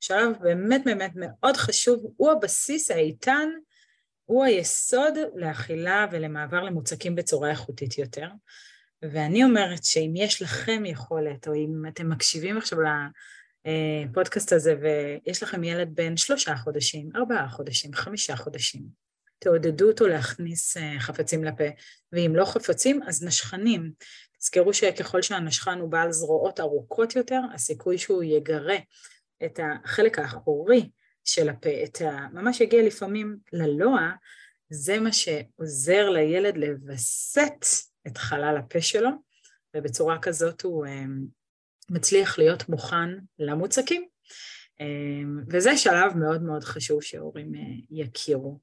שלב 0.00 0.32
באמת 0.40 0.82
באמת 0.84 1.12
מאוד 1.14 1.56
חשוב, 1.56 2.14
הוא 2.16 2.30
הבסיס 2.30 2.90
האיתן, 2.90 3.48
הוא 4.24 4.44
היסוד 4.44 5.14
לאכילה 5.34 6.06
ולמעבר 6.12 6.62
למוצקים 6.62 7.14
בצורה 7.14 7.50
איכותית 7.50 7.98
יותר. 7.98 8.28
ואני 9.02 9.44
אומרת 9.44 9.84
שאם 9.84 10.12
יש 10.16 10.42
לכם 10.42 10.82
יכולת, 10.86 11.48
או 11.48 11.54
אם 11.54 11.82
אתם 11.88 12.08
מקשיבים 12.08 12.58
עכשיו 12.58 12.78
לפודקאסט 14.08 14.52
הזה 14.52 14.74
ויש 14.80 15.42
לכם 15.42 15.64
ילד 15.64 15.88
בן 15.94 16.16
שלושה 16.16 16.56
חודשים, 16.56 17.10
ארבעה 17.16 17.48
חודשים, 17.48 17.94
חמישה 17.94 18.36
חודשים, 18.36 18.82
תעודדו 19.38 19.88
אותו 19.88 20.06
להכניס 20.06 20.76
אה, 20.76 21.00
חפצים 21.00 21.44
לפה, 21.44 21.64
ואם 22.12 22.32
לא 22.36 22.44
חפצים, 22.44 23.02
אז 23.02 23.24
נשכנים. 23.24 23.92
תזכרו 24.38 24.74
שככל 24.74 25.22
שהנשכן 25.22 25.78
הוא 25.78 25.90
בעל 25.90 26.12
זרועות 26.12 26.60
ארוכות 26.60 27.16
יותר, 27.16 27.40
הסיכוי 27.54 27.98
שהוא 27.98 28.22
יגרה 28.22 28.76
את 29.44 29.60
החלק 29.62 30.18
האחורי 30.18 30.90
של 31.24 31.48
הפה, 31.48 31.70
את 31.84 32.00
ה... 32.00 32.26
ממש 32.32 32.60
יגיע 32.60 32.82
לפעמים 32.82 33.36
ללוע, 33.52 34.10
זה 34.70 35.00
מה 35.00 35.12
שעוזר 35.12 36.10
לילד 36.10 36.56
לווסת 36.56 37.64
את 38.06 38.18
חלל 38.18 38.56
הפה 38.58 38.80
שלו, 38.80 39.10
ובצורה 39.76 40.18
כזאת 40.18 40.62
הוא 40.62 40.86
אמ, 40.86 41.24
מצליח 41.90 42.38
להיות 42.38 42.68
מוכן 42.68 43.08
למוצקים. 43.38 44.08
אמ, 44.80 45.40
וזה 45.48 45.76
שלב 45.76 46.16
מאוד 46.16 46.42
מאוד 46.42 46.64
חשוב 46.64 47.02
שהורים 47.02 47.54
אה, 47.54 47.60
יכירו. 47.90 48.58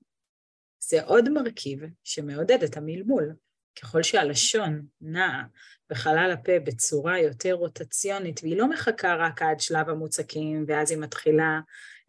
זה 0.79 1.03
עוד 1.03 1.29
מרכיב 1.29 1.79
שמעודד 2.03 2.63
את 2.63 2.77
המלמול. 2.77 3.33
ככל 3.81 4.03
שהלשון 4.03 4.85
נעה 5.01 5.43
בחלל 5.89 6.31
הפה 6.33 6.59
בצורה 6.63 7.19
יותר 7.19 7.53
רוטציונית, 7.53 8.39
והיא 8.43 8.57
לא 8.57 8.69
מחכה 8.69 9.15
רק 9.15 9.41
עד 9.41 9.59
שלב 9.59 9.89
המוצקים, 9.89 10.65
ואז 10.67 10.91
היא 10.91 10.99
מתחילה 10.99 11.59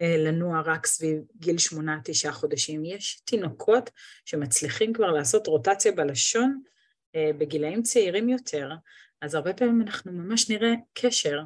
אה, 0.02 0.16
לנוע 0.18 0.60
רק 0.60 0.86
סביב 0.86 1.22
גיל 1.36 1.58
שמונה, 1.58 1.98
תשעה 2.04 2.32
חודשים. 2.32 2.84
יש 2.84 3.20
תינוקות 3.24 3.90
שמצליחים 4.24 4.92
כבר 4.92 5.10
לעשות 5.10 5.46
רוטציה 5.46 5.92
בלשון 5.92 6.60
אה, 6.64 6.70
בגילאים 7.16 7.82
צעירים 7.82 8.28
יותר, 8.28 8.70
אז 9.22 9.34
הרבה 9.34 9.54
פעמים 9.54 9.82
אנחנו 9.82 10.12
ממש 10.12 10.50
נראה 10.50 10.72
קשר 10.92 11.38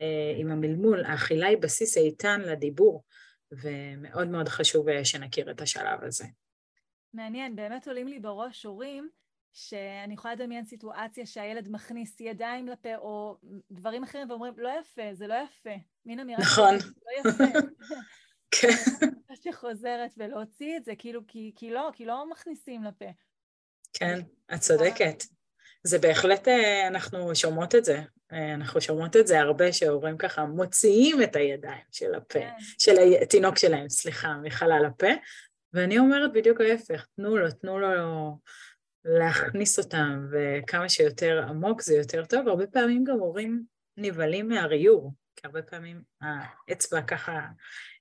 אה, 0.00 0.34
עם 0.36 0.50
המלמול. 0.50 1.04
האכילה 1.04 1.46
היא 1.46 1.58
בסיס 1.58 1.96
איתן 1.96 2.40
לדיבור, 2.40 3.04
ומאוד 3.52 4.28
מאוד 4.28 4.48
חשוב 4.48 4.88
אה, 4.88 5.04
שנכיר 5.04 5.50
את 5.50 5.60
השלב 5.60 6.02
הזה. 6.02 6.24
מעניין, 7.14 7.56
באמת 7.56 7.88
עולים 7.88 8.08
לי 8.08 8.20
בראש 8.20 8.66
הורים 8.66 9.08
שאני 9.52 10.14
יכולה 10.14 10.34
לדמיין 10.34 10.64
סיטואציה 10.64 11.26
שהילד 11.26 11.68
מכניס 11.68 12.20
ידיים 12.20 12.68
לפה 12.68 12.96
או 12.96 13.36
דברים 13.70 14.02
אחרים 14.02 14.30
ואומרים, 14.30 14.54
לא 14.56 14.70
יפה, 14.80 15.02
זה 15.12 15.26
לא 15.26 15.34
יפה. 15.34 15.74
מין 16.06 16.20
אמירה 16.20 16.40
נכון. 16.40 16.74
לא 16.74 17.30
יפה. 17.30 17.58
כן. 18.60 18.68
שחוזרת 19.34 20.14
ולהוציא 20.16 20.76
את 20.76 20.84
זה, 20.84 20.92
כאילו, 20.98 21.20
כי, 21.26 21.52
כי 21.56 21.70
לא, 21.70 21.90
כי 21.92 22.04
לא 22.04 22.30
מכניסים 22.30 22.84
לפה. 22.84 23.04
כן, 23.94 24.20
את 24.54 24.60
צודקת. 24.60 25.24
זה 25.82 25.98
בהחלט, 25.98 26.48
אה, 26.48 26.86
אנחנו 26.88 27.34
שומעות 27.34 27.74
את 27.74 27.84
זה. 27.84 28.00
אה, 28.32 28.54
אנחנו 28.54 28.80
שומעות 28.80 29.16
את 29.16 29.26
זה 29.26 29.40
הרבה, 29.40 29.72
שהורים 29.72 30.18
ככה 30.18 30.44
מוציאים 30.44 31.22
את 31.22 31.36
הידיים 31.36 31.82
של 31.92 32.14
הפה, 32.14 32.38
כן. 32.38 32.50
של 32.78 32.94
התינוק 33.22 33.58
שלהם, 33.58 33.88
סליחה, 33.88 34.36
מחלל 34.42 34.84
הפה, 34.86 35.10
ואני 35.72 35.98
אומרת 35.98 36.32
בדיוק 36.32 36.60
ההפך, 36.60 37.06
תנו 37.16 37.36
לו, 37.36 37.50
תנו 37.50 37.78
לו 37.78 38.38
להכניס 39.04 39.78
אותם, 39.78 40.26
וכמה 40.30 40.88
שיותר 40.88 41.44
עמוק 41.48 41.82
זה 41.82 41.94
יותר 41.94 42.24
טוב. 42.24 42.48
הרבה 42.48 42.66
פעמים 42.66 43.04
גם 43.04 43.18
הורים 43.18 43.62
נבהלים 43.96 44.48
מהריור, 44.48 45.12
כי 45.36 45.46
הרבה 45.46 45.62
פעמים 45.62 46.02
האצבע 46.20 47.02
ככה 47.02 47.40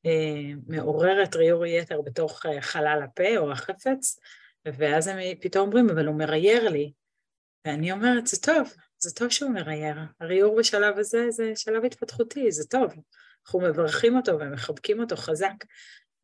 אה, 0.05 0.51
מעוררת 0.67 1.35
ריור 1.35 1.65
יתר 1.65 2.01
בתוך 2.01 2.45
אה, 2.45 2.61
חלל 2.61 3.01
הפה 3.03 3.37
או 3.37 3.51
החפץ, 3.51 4.19
ואז 4.65 5.07
הם 5.07 5.17
פתאום 5.41 5.67
אומרים, 5.67 5.89
אבל 5.89 6.07
הוא 6.07 6.15
מרייר 6.15 6.69
לי. 6.69 6.93
ואני 7.67 7.91
אומרת, 7.91 8.27
זה 8.27 8.41
טוב, 8.41 8.73
זה 8.97 9.15
טוב 9.15 9.29
שהוא 9.29 9.51
מרייר. 9.51 9.97
הריור 10.19 10.57
בשלב 10.57 10.97
הזה 10.97 11.31
זה 11.31 11.51
שלב 11.55 11.85
התפתחותי, 11.85 12.51
זה 12.51 12.67
טוב. 12.67 12.93
אנחנו 13.45 13.59
מברכים 13.59 14.15
אותו 14.15 14.39
ומחבקים 14.39 14.99
אותו 14.99 15.15
חזק. 15.15 15.53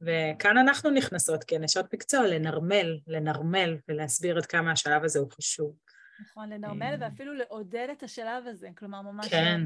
וכאן 0.02 0.58
אנחנו 0.58 0.90
נכנסות 0.90 1.44
כנשות 1.44 1.94
מקצוע 1.94 2.28
לנרמל, 2.28 3.00
לנרמל 3.08 3.78
ולהסביר 3.88 4.38
עד 4.38 4.46
כמה 4.46 4.72
השלב 4.72 5.04
הזה 5.04 5.20
הוא 5.20 5.32
חשוב. 5.32 5.76
נכון, 6.22 6.50
לנרמל 6.50 6.84
אה. 6.84 6.96
ואפילו 7.00 7.34
לעודד 7.34 7.88
את 7.92 8.04
השלב 8.04 8.48
הזה, 8.48 8.70
כלומר 8.78 9.02
ממש... 9.02 9.28
כן, 9.28 9.62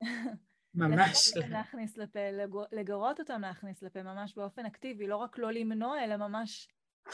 ממש. 0.74 1.32
להכניס 1.36 1.96
לפה, 1.96 2.20
לגרות 2.72 3.20
אותם 3.20 3.40
להכניס 3.40 3.82
לפה 3.82 4.02
ממש 4.02 4.34
באופן 4.34 4.66
אקטיבי, 4.66 5.06
לא 5.06 5.16
רק 5.16 5.38
לא 5.38 5.52
למנוע, 5.52 6.04
אלא 6.04 6.16
ממש 6.16 6.68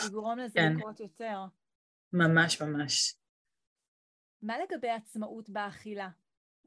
לגרום 0.07 0.39
לזה 0.39 0.55
כן. 0.55 0.77
לקרות 0.77 1.01
יותר. 1.01 1.45
ממש 2.13 2.63
ממש. 2.63 3.15
מה 4.43 4.55
לגבי 4.59 4.91
עצמאות 4.91 5.51
באכילה? 5.51 6.09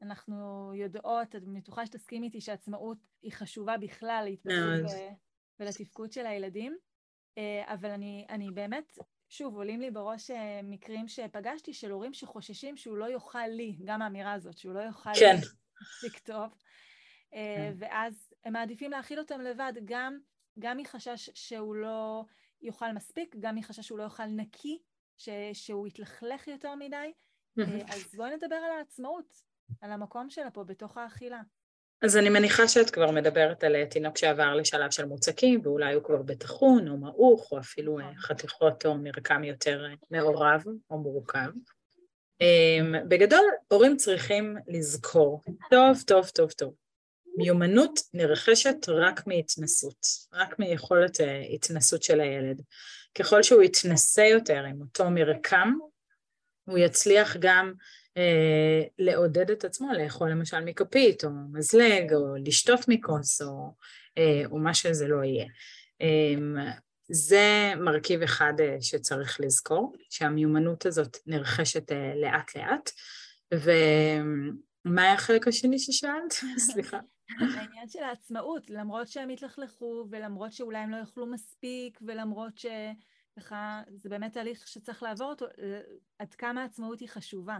אנחנו 0.02 0.72
יודעות, 0.74 1.36
את 1.36 1.44
בטוחה 1.44 1.86
שתסכים 1.86 2.22
איתי 2.22 2.40
שעצמאות 2.40 2.98
היא 3.22 3.32
חשובה 3.32 3.78
בכלל 3.78 4.22
להתפתחות 4.24 4.98
ולתפקוד 5.60 6.12
של 6.12 6.26
הילדים, 6.26 6.76
אה, 7.38 7.74
אבל 7.74 7.90
אני, 7.90 8.26
אני 8.28 8.50
באמת, 8.50 8.98
שוב, 9.28 9.56
עולים 9.56 9.80
לי 9.80 9.90
בראש 9.90 10.30
אה, 10.30 10.60
מקרים 10.62 11.08
שפגשתי 11.08 11.74
של 11.74 11.90
הורים 11.90 12.14
שחוששים 12.14 12.76
שהוא 12.76 12.96
לא 12.96 13.12
יאכל 13.12 13.46
לי, 13.46 13.78
גם 13.84 14.02
האמירה 14.02 14.32
הזאת, 14.32 14.58
שהוא 14.58 14.74
לא 14.74 14.80
יאכל 14.80 15.10
כן. 15.20 15.36
לי 15.40 15.46
מספיק 15.82 16.18
טוב, 16.18 16.54
אה, 17.34 17.56
כן. 17.56 17.74
ואז 17.78 18.34
הם 18.44 18.52
מעדיפים 18.52 18.90
להאכיל 18.90 19.18
אותם 19.18 19.40
לבד, 19.40 19.72
גם, 19.84 20.18
גם 20.58 20.76
מחשש 20.76 21.30
שהוא 21.34 21.74
לא 21.74 22.24
יאכל 22.62 22.92
מספיק, 22.92 23.36
גם 23.40 23.56
מחשש 23.56 23.86
שהוא 23.86 23.98
לא 23.98 24.02
יאכל 24.02 24.26
נקי, 24.26 24.78
ש, 25.18 25.28
שהוא 25.52 25.86
יתלכלך 25.86 26.48
יותר 26.48 26.74
מדי, 26.74 27.12
אז 27.88 28.14
בואי 28.16 28.36
נדבר 28.36 28.56
על 28.56 28.78
העצמאות, 28.78 29.42
על 29.80 29.92
המקום 29.92 30.30
שלה 30.30 30.50
פה 30.50 30.64
בתוך 30.64 30.96
האכילה. 30.96 31.40
אז 32.02 32.16
אני 32.16 32.28
מניחה 32.28 32.68
שאת 32.68 32.90
כבר 32.90 33.10
מדברת 33.10 33.64
על 33.64 33.84
תינוק 33.84 34.18
שעבר 34.18 34.54
לשלב 34.54 34.90
של 34.90 35.04
מוצקים 35.04 35.60
ואולי 35.62 35.94
הוא 35.94 36.04
כבר 36.04 36.22
בטחון 36.22 36.88
או 36.88 36.96
מעוך 36.96 37.52
או 37.52 37.58
אפילו 37.58 37.98
אה, 37.98 38.04
נכון. 38.04 38.16
חתיכות 38.16 38.86
או 38.86 38.94
מרקם 38.94 39.44
יותר 39.44 39.84
אה, 39.84 39.94
מעורב 40.10 40.64
או 40.90 40.98
מורכב. 40.98 41.48
בגדול, 43.08 43.44
הורים 43.68 43.96
צריכים 43.96 44.56
לזכור 44.68 45.42
טוב, 45.70 46.02
טוב, 46.06 46.28
טוב, 46.28 46.50
טוב. 46.50 46.74
מיומנות 47.42 48.00
נרכשת 48.14 48.88
רק 48.88 49.26
מהתנסות, 49.26 50.06
רק 50.32 50.58
מיכולת 50.58 51.20
אה, 51.20 51.40
התנסות 51.54 52.02
של 52.02 52.20
הילד. 52.20 52.62
ככל 53.14 53.42
שהוא 53.42 53.62
יתנסה 53.62 54.24
יותר 54.24 54.64
עם 54.64 54.80
אותו 54.80 55.10
מרקם, 55.10 55.72
הוא 56.64 56.78
יצליח 56.78 57.36
גם 57.40 57.72
אה, 58.16 58.82
לעודד 58.98 59.50
את 59.50 59.64
עצמו 59.64 59.92
לאכול 59.92 60.30
למשל 60.30 60.60
מכפית 60.60 61.24
או 61.24 61.30
מזלג 61.52 62.14
או 62.14 62.36
לשתות 62.44 62.80
מכוס 62.88 63.42
או, 63.42 63.74
אה, 64.18 64.42
או 64.50 64.58
מה 64.58 64.74
שזה 64.74 65.08
לא 65.08 65.24
יהיה. 65.24 65.46
אה, 66.02 66.72
זה 67.08 67.72
מרכיב 67.76 68.22
אחד 68.22 68.52
אה, 68.60 68.76
שצריך 68.80 69.40
לזכור, 69.40 69.96
שהמיומנות 70.10 70.86
הזאת 70.86 71.16
נרכשת 71.26 71.92
אה, 71.92 72.12
לאט 72.16 72.56
לאט. 72.56 72.90
ומה 73.54 75.02
היה 75.02 75.12
החלק 75.12 75.48
השני 75.48 75.78
ששאלת? 75.78 76.32
סליחה. 76.72 76.98
העניין 77.40 77.88
של 77.88 78.02
העצמאות, 78.02 78.70
למרות 78.70 79.08
שהם 79.08 79.28
התלכלכו 79.28 80.06
ולמרות 80.10 80.52
שאולי 80.52 80.78
הם 80.78 80.90
לא 80.90 80.96
יאכלו 80.96 81.26
מספיק 81.26 81.98
ולמרות 82.02 82.52
שככה 82.58 83.82
זה 83.96 84.08
באמת 84.08 84.32
תהליך 84.32 84.68
שצריך 84.68 85.02
לעבור 85.02 85.30
אותו, 85.30 85.46
עד 86.18 86.34
כמה 86.34 86.62
העצמאות 86.62 87.00
היא 87.00 87.08
חשובה. 87.08 87.58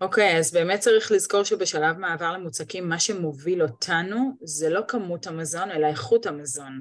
אוקיי, 0.00 0.34
okay, 0.34 0.38
אז 0.38 0.52
באמת 0.52 0.80
צריך 0.80 1.12
לזכור 1.12 1.42
שבשלב 1.42 1.98
מעבר 1.98 2.32
למוצקים, 2.32 2.88
מה 2.88 2.98
שמוביל 2.98 3.62
אותנו 3.62 4.36
זה 4.42 4.70
לא 4.70 4.80
כמות 4.88 5.26
המזון, 5.26 5.70
אלא 5.70 5.86
איכות 5.86 6.26
המזון. 6.26 6.80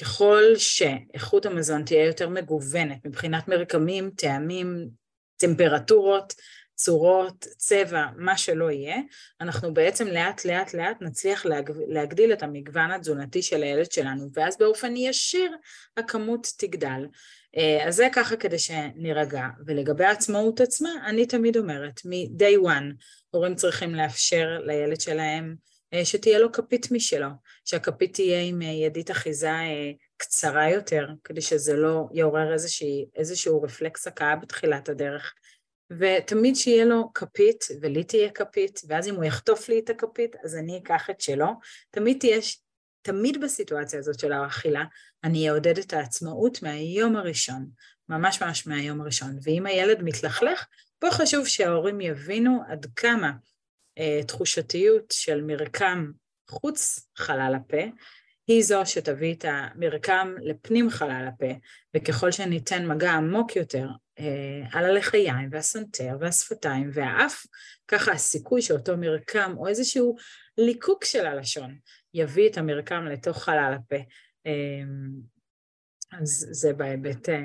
ככל 0.00 0.42
שאיכות 0.56 1.46
המזון 1.46 1.84
תהיה 1.84 2.06
יותר 2.06 2.28
מגוונת 2.28 3.06
מבחינת 3.06 3.48
מרקמים, 3.48 4.10
טעמים, 4.10 4.88
טמפרטורות, 5.36 6.34
צורות, 6.76 7.46
צבע, 7.56 8.06
מה 8.16 8.38
שלא 8.38 8.70
יהיה, 8.70 8.96
אנחנו 9.40 9.74
בעצם 9.74 10.06
לאט 10.06 10.44
לאט 10.44 10.74
לאט 10.74 10.96
נצליח 11.00 11.46
להגדיל 11.88 12.32
את 12.32 12.42
המגוון 12.42 12.90
התזונתי 12.90 13.42
של 13.42 13.62
הילד 13.62 13.92
שלנו, 13.92 14.28
ואז 14.34 14.58
באופן 14.58 14.96
ישיר 14.96 15.56
הכמות 15.96 16.48
תגדל. 16.58 17.06
אה, 17.56 17.88
אז 17.88 17.94
זה 17.94 18.08
ככה 18.12 18.36
כדי 18.36 18.58
שנירגע. 18.58 19.46
ולגבי 19.66 20.04
העצמאות 20.04 20.60
עצמה, 20.60 20.90
אני 21.06 21.26
תמיד 21.26 21.56
אומרת, 21.56 22.00
מ-day 22.04 22.66
one, 22.66 22.94
הורים 23.30 23.54
צריכים 23.54 23.94
לאפשר 23.94 24.46
לילד 24.64 25.00
שלהם 25.00 25.56
אה, 25.94 26.04
שתהיה 26.04 26.38
לו 26.38 26.52
כפית 26.52 26.90
משלו, 26.90 27.28
שהכפית 27.64 28.14
תהיה 28.14 28.42
עם 28.42 28.62
אה, 28.62 28.66
ידית 28.66 29.10
אחיזה 29.10 29.50
קצרה 30.16 30.70
יותר, 30.70 31.06
כדי 31.24 31.40
שזה 31.40 31.76
לא 31.76 32.04
יעורר 32.12 32.54
איזשהו 33.16 33.62
רפלקס 33.62 34.06
הקאה 34.06 34.36
בתחילת 34.36 34.88
הדרך. 34.88 35.34
ותמיד 35.90 36.56
שיהיה 36.56 36.84
לו 36.84 37.10
כפית, 37.14 37.64
ולי 37.80 38.04
תהיה 38.04 38.30
כפית, 38.30 38.80
ואז 38.88 39.08
אם 39.08 39.14
הוא 39.14 39.24
יחטוף 39.24 39.68
לי 39.68 39.78
את 39.78 39.90
הכפית, 39.90 40.36
אז 40.44 40.56
אני 40.56 40.78
אקח 40.78 41.10
את 41.10 41.20
שלו. 41.20 41.46
תמיד 41.90 42.16
תהיה, 42.20 42.38
תמיד 43.02 43.40
בסיטואציה 43.40 43.98
הזאת 43.98 44.18
של 44.18 44.32
האכילה, 44.32 44.84
אני 45.24 45.50
אעודד 45.50 45.78
את 45.78 45.92
העצמאות 45.92 46.62
מהיום 46.62 47.16
הראשון, 47.16 47.66
ממש 48.08 48.42
ממש 48.42 48.66
מהיום 48.66 49.00
הראשון. 49.00 49.38
ואם 49.42 49.66
הילד 49.66 50.02
מתלכלך, 50.02 50.66
פה 50.98 51.10
חשוב 51.10 51.46
שההורים 51.46 52.00
יבינו 52.00 52.62
עד 52.68 52.86
כמה 52.96 53.32
אה, 53.98 54.20
תחושתיות 54.26 55.04
של 55.12 55.42
מרקם 55.42 56.10
חוץ 56.50 57.08
חלל 57.16 57.54
הפה, 57.56 57.82
היא 58.46 58.62
זו 58.64 58.86
שתביא 58.86 59.34
את 59.34 59.44
המרקם 59.48 60.34
לפנים 60.40 60.90
חלל 60.90 61.28
הפה, 61.28 61.52
וככל 61.96 62.30
שניתן 62.30 62.86
מגע 62.86 63.12
עמוק 63.12 63.56
יותר 63.56 63.88
אה, 64.18 64.62
על 64.72 64.84
הלחיים 64.84 65.48
והסנטר 65.52 66.16
והשפתיים 66.20 66.90
והאף, 66.92 67.46
ככה 67.88 68.12
הסיכוי 68.12 68.62
שאותו 68.62 68.96
מרקם 68.96 69.54
או 69.56 69.68
איזשהו 69.68 70.16
ליקוק 70.58 71.04
של 71.04 71.26
הלשון 71.26 71.78
יביא 72.14 72.48
את 72.50 72.58
המרקם 72.58 73.04
לתוך 73.04 73.44
חלל 73.44 73.74
הפה. 73.76 73.96
אה, 74.46 74.82
אז 76.12 76.48
זה 76.50 76.72
בהיבט 76.72 77.28
אה, 77.28 77.42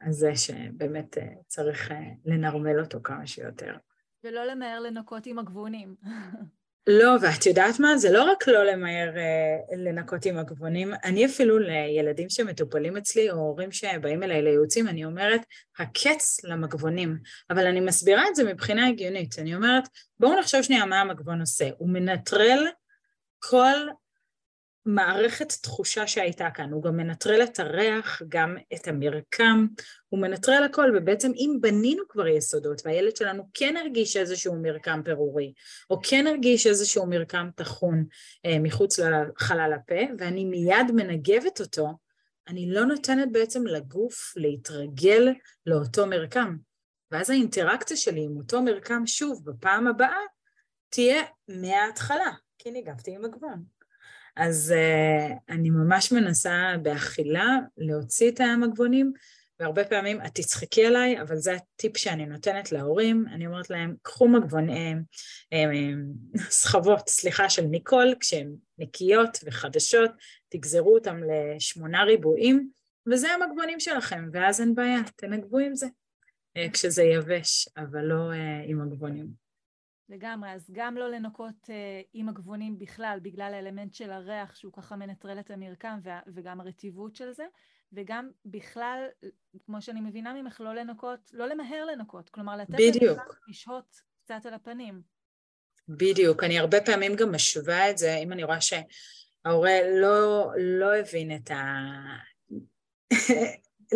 הזה 0.00 0.36
שבאמת 0.36 1.18
אה, 1.18 1.32
צריך 1.46 1.90
אה, 1.90 2.00
לנרמל 2.24 2.80
אותו 2.80 2.98
כמה 3.04 3.26
שיותר. 3.26 3.76
ולא 4.24 4.44
למהר 4.44 4.80
לנקות 4.80 5.26
עם 5.26 5.38
הגבונים. 5.38 5.94
לא, 6.86 7.16
ואת 7.20 7.46
יודעת 7.46 7.80
מה? 7.80 7.98
זה 7.98 8.10
לא 8.12 8.22
רק 8.24 8.48
לא 8.48 8.64
למהר 8.64 9.16
אה, 9.16 9.76
לנקות 9.76 10.26
עם 10.26 10.38
הגבונים, 10.38 10.92
אני 11.04 11.26
אפילו 11.26 11.58
לילדים 11.58 12.30
שמטופלים 12.30 12.96
אצלי, 12.96 13.30
או 13.30 13.36
הורים 13.36 13.72
שבאים 13.72 14.22
אליי 14.22 14.42
לייעוצים, 14.42 14.88
אני 14.88 15.04
אומרת, 15.04 15.40
הקץ 15.78 16.44
למגבונים. 16.44 17.18
אבל 17.50 17.66
אני 17.66 17.80
מסבירה 17.80 18.28
את 18.28 18.34
זה 18.34 18.44
מבחינה 18.44 18.88
הגיונית. 18.88 19.38
אני 19.38 19.54
אומרת, 19.54 19.88
בואו 20.20 20.38
נחשוב 20.38 20.62
שנייה 20.62 20.86
מה 20.86 21.00
המגבון 21.00 21.40
עושה. 21.40 21.68
הוא 21.78 21.88
מנטרל 21.88 22.66
כל 23.38 23.76
מערכת 24.86 25.52
תחושה 25.62 26.06
שהייתה 26.06 26.50
כאן, 26.50 26.72
הוא 26.72 26.82
גם 26.82 26.96
מנטרל 26.96 27.42
את 27.42 27.60
הריח, 27.60 28.22
גם 28.28 28.56
את 28.74 28.88
המרקם, 28.88 29.66
הוא 30.08 30.20
מנטרל 30.20 30.62
הכל, 30.64 30.90
ובעצם 30.96 31.32
אם 31.36 31.58
בנינו 31.60 32.02
כבר 32.08 32.26
יסודות 32.26 32.82
והילד 32.84 33.16
שלנו 33.16 33.48
כן 33.54 33.76
הרגיש 33.76 34.16
איזשהו 34.16 34.56
מרקם 34.56 35.00
פירורי, 35.04 35.52
או 35.90 36.00
כן 36.02 36.26
הרגיש 36.26 36.66
איזשהו 36.66 37.06
מרקם 37.06 37.48
טחון 37.54 38.04
אה, 38.46 38.58
מחוץ 38.58 38.98
לחלל 38.98 39.72
הפה, 39.72 40.00
ואני 40.18 40.44
מיד 40.44 40.86
מנגבת 40.94 41.60
אותו, 41.60 41.88
אני 42.48 42.70
לא 42.70 42.84
נותנת 42.84 43.32
בעצם 43.32 43.66
לגוף 43.66 44.32
להתרגל 44.36 45.28
לאותו 45.66 46.06
מרקם. 46.06 46.56
ואז 47.10 47.30
האינטראקציה 47.30 47.96
שלי 47.96 48.24
עם 48.24 48.36
אותו 48.36 48.62
מרקם 48.62 49.06
שוב 49.06 49.44
בפעם 49.44 49.86
הבאה 49.86 50.20
תהיה 50.88 51.22
מההתחלה, 51.48 52.30
כי 52.58 52.70
ניגבתי 52.70 53.14
עם 53.14 53.24
הגבון. 53.24 53.79
אז 54.36 54.74
uh, 54.76 55.34
אני 55.48 55.70
ממש 55.70 56.12
מנסה 56.12 56.74
באכילה 56.82 57.58
להוציא 57.76 58.30
את 58.30 58.40
המגבונים, 58.40 59.12
והרבה 59.60 59.84
פעמים 59.84 60.20
את 60.26 60.34
תצחקי 60.34 60.86
עליי, 60.86 61.20
אבל 61.20 61.36
זה 61.36 61.54
הטיפ 61.54 61.96
שאני 61.96 62.26
נותנת 62.26 62.72
להורים, 62.72 63.24
אני 63.32 63.46
אומרת 63.46 63.70
להם, 63.70 63.94
קחו 64.02 64.28
מגבונים, 64.28 65.02
סחבות, 66.38 67.08
סליחה, 67.08 67.50
של 67.50 67.62
ניקול, 67.62 68.14
כשהן 68.20 68.52
נקיות 68.78 69.38
וחדשות, 69.44 70.10
תגזרו 70.48 70.94
אותם 70.94 71.20
לשמונה 71.30 72.04
ריבועים, 72.04 72.70
וזה 73.06 73.28
המגבונים 73.30 73.80
שלכם, 73.80 74.28
ואז 74.32 74.60
אין 74.60 74.74
בעיה, 74.74 75.00
תנגבו 75.16 75.58
עם 75.58 75.74
זה, 75.74 75.86
אה, 76.56 76.66
כשזה 76.72 77.02
יבש, 77.02 77.68
אבל 77.76 78.00
לא 78.00 78.30
עם 78.66 78.80
הגבונים. 78.80 79.49
לגמרי, 80.10 80.50
אז 80.50 80.70
גם 80.72 80.96
לא 80.96 81.10
לנקות 81.10 81.54
uh, 81.64 82.08
עם 82.12 82.28
הגבונים 82.28 82.78
בכלל, 82.78 83.18
בגלל 83.22 83.54
האלמנט 83.54 83.94
של 83.94 84.10
הריח 84.10 84.54
שהוא 84.54 84.72
ככה 84.72 84.96
מנטרל 84.96 85.40
את 85.40 85.50
המרקם 85.50 85.98
וה, 86.02 86.20
וגם 86.34 86.60
הרטיבות 86.60 87.16
של 87.16 87.32
זה, 87.32 87.44
וגם 87.92 88.30
בכלל, 88.44 89.06
כמו 89.66 89.82
שאני 89.82 90.00
מבינה 90.00 90.34
ממך, 90.34 90.60
לא 90.60 90.74
לנקות, 90.74 91.30
לא 91.32 91.46
למהר 91.46 91.84
לנקות, 91.84 92.30
כלומר 92.30 92.56
לתת 92.56 92.74
בדיוק. 92.74 93.18
לשהות 93.48 94.00
קצת 94.24 94.46
על 94.46 94.54
הפנים. 94.54 95.02
בדיוק, 95.88 96.44
אני 96.44 96.58
הרבה 96.58 96.80
פעמים 96.80 97.16
גם 97.16 97.34
משווה 97.34 97.90
את 97.90 97.98
זה, 97.98 98.16
אם 98.16 98.32
אני 98.32 98.44
רואה 98.44 98.58
שההורה 98.60 99.78
לא, 100.00 100.50
לא 100.58 100.96
הבין 100.96 101.36
את 101.36 101.50
ה... 101.50 101.64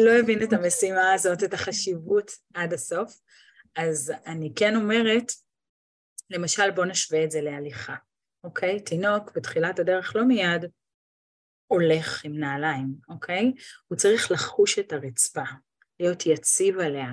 לא 0.05 0.11
הבין 0.21 0.43
את 0.43 0.53
המשימה 0.53 1.13
הזאת, 1.13 1.45
את 1.45 1.55
החשיבות 1.55 2.31
עד 2.55 2.73
הסוף, 2.73 3.21
אז 3.77 4.13
אני 4.27 4.53
כן 4.57 4.77
אומרת, 4.77 5.33
למשל, 6.31 6.71
בוא 6.71 6.85
נשווה 6.85 7.25
את 7.25 7.31
זה 7.31 7.41
להליכה, 7.41 7.95
אוקיי? 8.45 8.81
תינוק 8.81 9.33
בתחילת 9.37 9.79
הדרך 9.79 10.17
לא 10.17 10.25
מיד 10.25 10.65
הולך 11.67 12.25
עם 12.25 12.39
נעליים, 12.39 12.95
אוקיי? 13.09 13.53
הוא 13.89 13.99
צריך 13.99 14.31
לחוש 14.31 14.79
את 14.79 14.93
הרצפה, 14.93 15.45
להיות 16.01 16.27
יציב 16.27 16.79
עליה, 16.79 17.11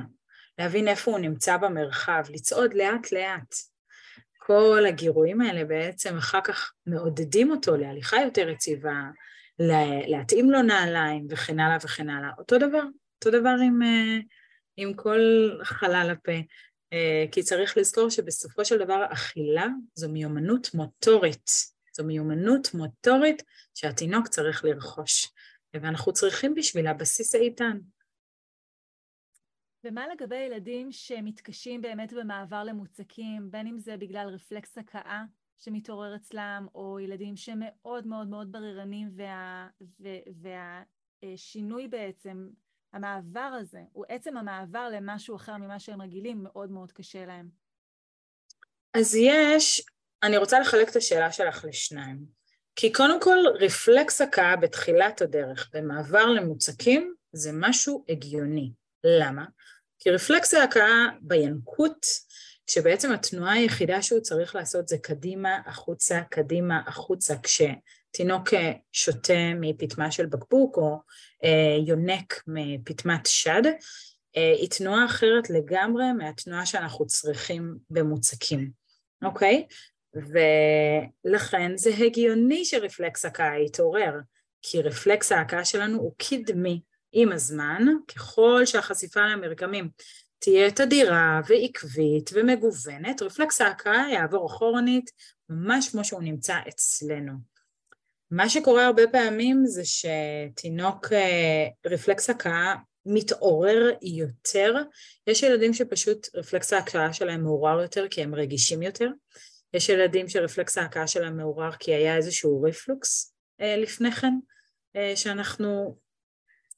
להבין 0.59 0.87
איפה 0.87 1.11
הוא 1.11 1.19
נמצא 1.19 1.57
במרחב, 1.57 2.23
לצעוד 2.29 2.73
לאט-לאט. 2.73 3.55
כל 4.37 4.83
הגירויים 4.87 5.41
האלה 5.41 5.65
בעצם 5.65 6.17
אחר 6.17 6.41
כך 6.43 6.73
מעודדים 6.85 7.51
אותו 7.51 7.77
להליכה 7.77 8.17
יותר 8.21 8.49
יציבה, 8.49 9.01
להתאים 10.07 10.51
לו 10.51 10.61
נעליים 10.61 11.27
וכן 11.29 11.59
הלאה 11.59 11.77
וכן 11.83 12.09
הלאה. 12.09 12.29
אותו 12.37 12.57
דבר, 12.57 12.83
אותו 13.15 13.39
דבר 13.39 13.55
עם, 13.63 13.81
אה, 13.81 14.17
עם 14.77 14.93
כל 14.93 15.49
חלל 15.63 16.09
הפה. 16.11 16.31
אה, 16.93 17.25
כי 17.31 17.43
צריך 17.43 17.77
לזכור 17.77 18.09
שבסופו 18.09 18.65
של 18.65 18.77
דבר 18.77 19.05
אכילה 19.13 19.67
זו 19.95 20.09
מיומנות 20.09 20.73
מוטורית, 20.73 21.49
זו 21.93 22.03
מיומנות 22.03 22.73
מוטורית 22.73 23.43
שהתינוק 23.73 24.27
צריך 24.27 24.65
לרכוש, 24.65 25.27
ואנחנו 25.73 26.13
צריכים 26.13 26.55
בשבילה 26.55 26.93
בסיס 26.93 27.35
איתן. 27.35 27.77
ומה 29.83 30.07
לגבי 30.07 30.35
ילדים 30.35 30.91
שמתקשים 30.91 31.81
באמת 31.81 32.13
במעבר 32.13 32.63
למוצקים, 32.63 33.51
בין 33.51 33.67
אם 33.67 33.79
זה 33.79 33.97
בגלל 33.97 34.27
רפלקס 34.27 34.77
הכאה 34.77 35.23
שמתעורר 35.57 36.15
אצלם, 36.15 36.67
או 36.75 36.99
ילדים 36.99 37.35
שמאוד 37.35 38.07
מאוד 38.07 38.27
מאוד 38.27 38.51
בררנים 38.51 39.11
וה, 39.15 39.67
והשינוי 41.23 41.87
בעצם 41.87 42.47
המעבר 42.93 43.39
הזה, 43.59 43.79
הוא 43.91 44.05
עצם 44.09 44.37
המעבר 44.37 44.89
למשהו 44.89 45.35
אחר 45.35 45.57
ממה 45.57 45.79
שהם 45.79 46.01
רגילים, 46.01 46.43
מאוד 46.43 46.71
מאוד 46.71 46.91
קשה 46.91 47.25
להם. 47.25 47.49
אז 48.93 49.15
יש, 49.15 49.85
אני 50.23 50.37
רוצה 50.37 50.59
לחלק 50.59 50.89
את 50.89 50.95
השאלה 50.95 51.31
שלך 51.31 51.65
לשניים. 51.65 52.25
כי 52.75 52.91
קודם 52.91 53.21
כל, 53.21 53.37
רפלקס 53.59 54.21
הכאה 54.21 54.55
בתחילת 54.55 55.21
הדרך 55.21 55.69
במעבר 55.73 56.25
למוצקים 56.25 57.15
זה 57.33 57.51
משהו 57.53 58.05
הגיוני. 58.09 58.71
למה? 59.03 59.45
כי 59.99 60.11
רפלקס 60.11 60.53
ההכאה 60.53 61.07
בינקות, 61.21 62.05
כשבעצם 62.67 63.11
התנועה 63.11 63.53
היחידה 63.53 64.01
שהוא 64.01 64.19
צריך 64.19 64.55
לעשות 64.55 64.87
זה 64.87 64.97
קדימה, 64.97 65.59
החוצה, 65.65 66.21
קדימה, 66.29 66.81
החוצה, 66.87 67.35
כשתינוק 68.13 68.49
שותה 68.91 69.53
מפטמה 69.59 70.11
של 70.11 70.25
בקבוק 70.25 70.77
או 70.77 70.99
אה, 71.43 71.77
יונק 71.87 72.43
מפטמת 72.47 73.25
שד, 73.25 73.61
אה, 74.37 74.53
היא 74.59 74.69
תנועה 74.69 75.05
אחרת 75.05 75.49
לגמרי 75.49 76.11
מהתנועה 76.17 76.65
שאנחנו 76.65 77.07
צריכים 77.07 77.75
במוצקים, 77.89 78.71
אוקיי? 79.23 79.65
ולכן 80.13 81.71
זה 81.77 81.89
הגיוני 81.89 82.65
שרפלקס 82.65 83.25
ההקאה 83.25 83.59
יתעורר, 83.59 84.19
כי 84.61 84.81
רפלקס 84.81 85.31
ההקאה 85.31 85.65
שלנו 85.65 85.97
הוא 85.97 86.13
קדמי 86.17 86.81
עם 87.11 87.31
הזמן, 87.31 87.85
ככל 88.07 88.65
שהחשיפה 88.65 89.27
למרקמים 89.27 89.89
תהיה 90.39 90.71
תדירה 90.71 91.41
ועקבית 91.47 92.29
ומגוונת, 92.33 93.21
רפלקס 93.21 93.61
ההקאה 93.61 94.05
יעבור 94.13 94.47
אחורנית 94.47 95.11
ממש 95.49 95.89
כמו 95.89 96.05
שהוא 96.05 96.21
נמצא 96.21 96.57
אצלנו. 96.69 97.50
מה 98.31 98.49
שקורה 98.49 98.85
הרבה 98.85 99.07
פעמים 99.11 99.65
זה 99.65 99.81
שתינוק 99.85 101.13
אה, 101.13 101.67
רפלקס 101.85 102.29
הקאה 102.29 102.75
מתעורר 103.05 103.91
יותר. 104.01 104.75
יש 105.27 105.43
ילדים 105.43 105.73
שפשוט 105.73 106.27
רפלקס 106.35 106.73
ההקאה 106.73 107.13
שלהם 107.13 107.43
מעורר 107.43 107.81
יותר 107.81 108.07
כי 108.07 108.21
הם 108.21 108.35
רגישים 108.35 108.81
יותר. 108.81 109.09
יש 109.73 109.89
ילדים 109.89 110.29
שרפלקס 110.29 110.77
ההקאה 110.77 111.07
שלהם 111.07 111.37
מעורר 111.37 111.71
כי 111.71 111.93
היה 111.93 112.15
איזשהו 112.17 112.61
רפלוקס 112.61 113.33
אה, 113.61 113.77
לפני 113.77 114.11
כן, 114.11 114.33
אה, 114.95 115.13
שאנחנו 115.15 115.97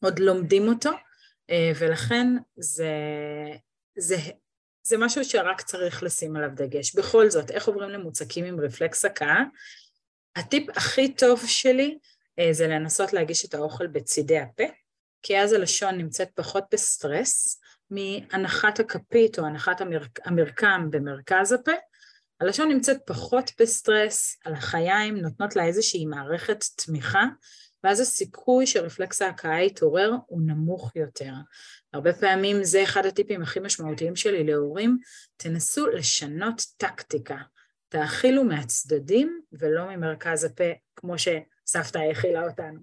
עוד 0.04 0.20
לומדים 0.20 0.68
אותו, 0.68 0.92
ולכן 1.80 2.28
זה, 2.56 2.94
זה, 3.98 4.16
זה 4.84 4.98
משהו 4.98 5.26
שרק 5.26 5.62
צריך 5.62 6.04
לשים 6.04 6.36
עליו 6.36 6.50
דגש. 6.56 6.96
בכל 6.96 7.30
זאת, 7.30 7.52
איך 7.52 7.68
עוברים 7.68 7.90
למוצקים 7.90 8.46
עם 8.46 8.60
רפלקס 8.60 9.06
הקאה? 9.06 9.44
הטיפ 10.36 10.70
הכי 10.78 11.14
טוב 11.14 11.42
שלי 11.46 11.98
אה, 12.40 12.50
זה 12.52 12.68
לנסות 12.68 13.14
להגיש 13.14 13.46
את 13.46 13.54
האוכל 13.54 13.88
בצידי 13.88 14.40
הפה, 14.40 14.64
כי 15.24 15.40
אז 15.40 15.54
הלשון 15.54 15.98
נמצאת 15.98 16.30
פחות 16.36 16.64
בסטרס 16.72 17.60
מהנחת 17.90 18.80
הכפית 18.80 19.40
או 19.40 19.46
הנחת 19.46 19.82
המרק, 19.82 20.28
המרקם 20.28 20.88
במרכז 20.90 21.52
הפה. 21.52 21.72
הלשון 22.40 22.70
נמצאת 22.70 22.98
פחות 23.06 23.52
בסטרס, 23.60 24.38
על 24.46 24.54
החיים 24.54 25.18
נותנות 25.18 25.56
לה 25.56 25.66
איזושהי 25.66 26.06
מערכת 26.06 26.64
תמיכה, 26.76 27.24
ואז 27.84 28.00
הסיכוי 28.00 28.68
שרפלקס 28.68 29.22
ההקאה 29.22 29.62
יתעורר 29.62 30.12
הוא 30.26 30.42
נמוך 30.46 30.96
יותר. 30.96 31.34
הרבה 31.94 32.14
פעמים 32.14 32.64
זה 32.64 32.84
אחד 32.84 33.06
הטיפים 33.06 33.42
הכי 33.42 33.60
משמעותיים 33.60 34.16
שלי 34.16 34.44
להורים, 34.44 34.98
תנסו 35.38 35.88
לשנות 35.88 36.62
טקטיקה. 36.78 37.38
תאכילו 37.94 38.44
מהצדדים 38.44 39.42
ולא 39.52 39.96
ממרכז 39.96 40.44
הפה, 40.44 40.64
כמו 40.96 41.16
שסבתא 41.18 41.98
האכילה 41.98 42.48
אותנו, 42.48 42.80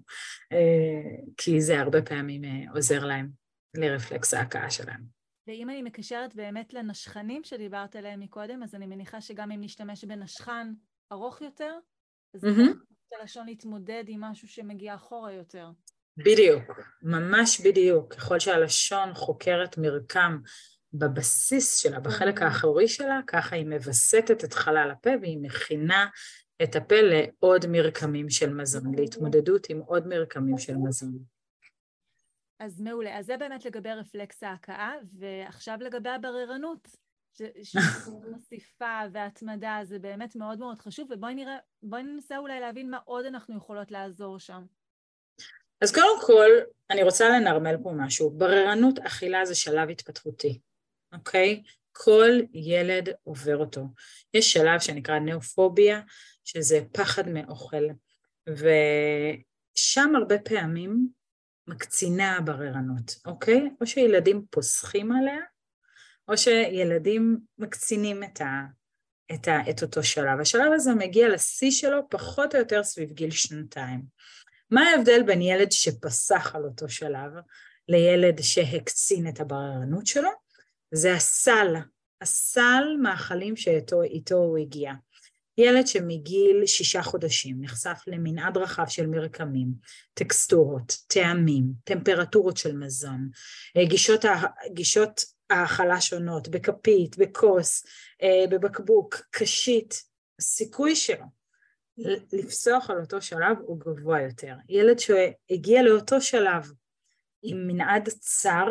אה, 0.51 1.23
כי 1.37 1.61
זה 1.61 1.79
הרבה 1.79 2.01
פעמים 2.01 2.43
אה, 2.43 2.71
עוזר 2.73 3.05
להם 3.05 3.29
לרפלקס 3.73 4.33
ההקאה 4.33 4.69
שלהם. 4.69 5.01
ואם 5.47 5.69
אני 5.69 5.81
מקשרת 5.81 6.35
באמת 6.35 6.73
לנשכנים 6.73 7.43
שדיברת 7.43 7.95
עליהם 7.95 8.19
מקודם, 8.19 8.63
אז 8.63 8.75
אני 8.75 8.87
מניחה 8.87 9.21
שגם 9.21 9.51
אם 9.51 9.61
נשתמש 9.61 10.05
בנשכן 10.05 10.67
ארוך 11.11 11.41
יותר, 11.41 11.73
אז 12.35 12.43
mm-hmm. 12.43 13.15
הלשון 13.21 13.45
להתמודד 13.45 14.03
עם 14.07 14.21
משהו 14.21 14.47
שמגיע 14.47 14.95
אחורה 14.95 15.33
יותר. 15.33 15.69
בדיוק, 16.17 16.63
ממש 17.01 17.61
בדיוק. 17.61 18.13
ככל 18.13 18.39
שהלשון 18.39 19.13
חוקרת 19.13 19.77
מרקם 19.77 20.37
בבסיס 20.93 21.77
שלה, 21.77 21.99
בחלק 21.99 22.41
האחורי 22.41 22.87
שלה, 22.87 23.19
ככה 23.27 23.55
היא 23.55 23.65
מווסתת 23.65 24.43
את 24.43 24.53
חלל 24.53 24.89
הפה 24.91 25.09
והיא 25.21 25.37
מכינה 25.41 26.07
את 26.63 26.75
הפה 26.75 26.95
לעוד 27.01 27.65
מרקמים 27.69 28.29
של 28.29 28.53
מזון, 28.53 28.95
להתמודדות 28.95 29.69
עם 29.69 29.79
עוד 29.79 30.07
מרקמים 30.07 30.57
של 30.57 30.75
מזון. 30.75 31.17
אז 32.59 32.81
מעולה. 32.81 33.19
אז 33.19 33.25
זה 33.25 33.37
באמת 33.37 33.65
לגבי 33.65 33.93
רפלקס 33.93 34.43
ההכאה, 34.43 34.93
ועכשיו 35.19 35.77
לגבי 35.81 36.09
הבררנות. 36.09 36.87
שמוסיפה 37.63 39.01
והתמדה 39.11 39.79
זה 39.83 39.99
באמת 39.99 40.35
מאוד 40.35 40.59
מאוד 40.59 40.79
חשוב, 40.79 41.07
ובואי 41.11 41.35
נראה, 41.35 41.57
בואי 41.83 42.03
ננסה 42.03 42.37
אולי 42.37 42.59
להבין 42.59 42.89
מה 42.89 42.97
עוד 43.05 43.25
אנחנו 43.25 43.57
יכולות 43.57 43.91
לעזור 43.91 44.39
שם. 44.39 44.65
אז 45.81 45.91
קודם 45.91 46.19
כל, 46.25 46.49
אני 46.89 47.03
רוצה 47.03 47.29
לנרמל 47.29 47.75
פה 47.83 47.91
משהו. 47.95 48.29
בררנות 48.29 48.99
אכילה 48.99 49.45
זה 49.45 49.55
שלב 49.55 49.89
התפתחותי. 49.89 50.59
אוקיי? 51.13 51.63
כל 51.91 52.31
ילד 52.53 53.09
עובר 53.23 53.57
אותו. 53.57 53.85
יש 54.33 54.53
שלב 54.53 54.79
שנקרא 54.79 55.19
נאופוביה, 55.19 56.01
שזה 56.43 56.79
פחד 56.91 57.29
מאוכל, 57.29 57.83
ושם 58.49 60.15
הרבה 60.15 60.39
פעמים 60.39 61.07
מקצינה 61.67 62.37
הבררנות, 62.37 63.15
אוקיי? 63.25 63.69
או 63.81 63.87
שילדים 63.87 64.45
פוסחים 64.49 65.11
עליה, 65.11 65.39
או 66.27 66.37
שילדים 66.37 67.37
מקצינים 67.57 68.23
את, 68.23 68.41
ה, 68.41 68.65
את, 69.33 69.47
ה, 69.47 69.69
את 69.69 69.83
אותו 69.83 70.03
שלב. 70.03 70.39
השלב 70.39 70.71
הזה 70.73 70.93
מגיע 70.93 71.29
לשיא 71.29 71.71
שלו 71.71 72.09
פחות 72.09 72.55
או 72.55 72.59
יותר 72.59 72.83
סביב 72.83 73.11
גיל 73.11 73.31
שנתיים. 73.31 74.01
מה 74.71 74.81
ההבדל 74.81 75.23
בין 75.23 75.41
ילד 75.41 75.71
שפסח 75.71 76.55
על 76.55 76.63
אותו 76.63 76.89
שלב 76.89 77.31
לילד 77.87 78.41
שהקצין 78.41 79.27
את 79.27 79.39
הבררנות 79.39 80.07
שלו? 80.07 80.29
זה 80.91 81.13
הסל, 81.13 81.75
הסל 82.21 82.83
מאכלים 83.01 83.55
שאיתו 83.55 84.35
הוא 84.35 84.57
הגיע. 84.57 84.93
ילד 85.57 85.87
שמגיל 85.87 86.65
שישה 86.65 87.03
חודשים 87.03 87.61
נחשף 87.61 87.99
למנעד 88.07 88.57
רחב 88.57 88.85
של 88.87 89.07
מרקמים, 89.07 89.67
טקסטורות, 90.13 90.97
טעמים, 91.07 91.63
טמפרטורות 91.83 92.57
של 92.57 92.77
מזון, 92.77 93.29
אה, 93.77 93.85
גישות, 93.85 94.25
גישות 94.73 95.25
האכלה 95.49 96.01
שונות, 96.01 96.47
בכפית, 96.47 97.17
בכוס, 97.17 97.85
אה, 98.21 98.45
בבקבוק, 98.49 99.21
קשית, 99.31 100.03
הסיכוי 100.39 100.95
שלו 100.95 101.25
לפסוח 102.33 102.89
על 102.89 102.99
אותו 103.01 103.21
שלב 103.21 103.57
הוא 103.61 103.79
גבוה 103.79 104.21
יותר. 104.21 104.55
ילד 104.69 104.99
שהגיע 104.99 105.83
לאותו 105.83 106.21
שלב 106.21 106.71
עם 107.43 107.67
מנעד 107.67 108.09
צר, 108.09 108.67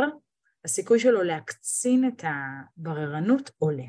הסיכוי 0.65 1.01
שלו 1.01 1.23
להקצין 1.23 2.09
את 2.09 2.25
הבררנות 2.25 3.51
עולה. 3.59 3.87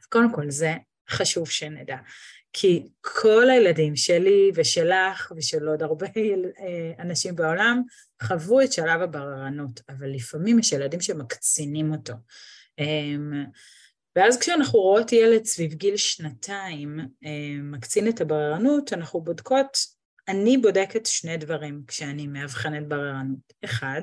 אז 0.00 0.06
קודם 0.06 0.34
כל 0.34 0.50
זה 0.50 0.74
חשוב 1.10 1.50
שנדע, 1.50 1.96
כי 2.52 2.88
כל 3.00 3.50
הילדים 3.50 3.96
שלי 3.96 4.50
ושלך 4.54 5.32
ושל 5.36 5.68
עוד 5.68 5.82
הרבה 5.82 6.06
אה, 6.06 6.92
אנשים 6.98 7.36
בעולם 7.36 7.82
חוו 8.22 8.60
את 8.60 8.72
שלב 8.72 9.00
הבררנות, 9.00 9.80
אבל 9.88 10.08
לפעמים 10.08 10.58
יש 10.58 10.72
ילדים 10.72 11.00
שמקצינים 11.00 11.92
אותו. 11.92 12.14
אמ, 12.78 13.44
ואז 14.16 14.38
כשאנחנו 14.38 14.78
רואות 14.78 15.12
ילד 15.12 15.44
סביב 15.44 15.74
גיל 15.74 15.96
שנתיים 15.96 16.98
אה, 17.24 17.62
מקצין 17.62 18.08
את 18.08 18.20
הבררנות, 18.20 18.92
אנחנו 18.92 19.20
בודקות, 19.20 19.78
אני 20.28 20.58
בודקת 20.58 21.06
שני 21.06 21.36
דברים 21.36 21.82
כשאני 21.86 22.26
מאבחנת 22.26 22.88
בררנות. 22.88 23.52
אחד, 23.64 24.02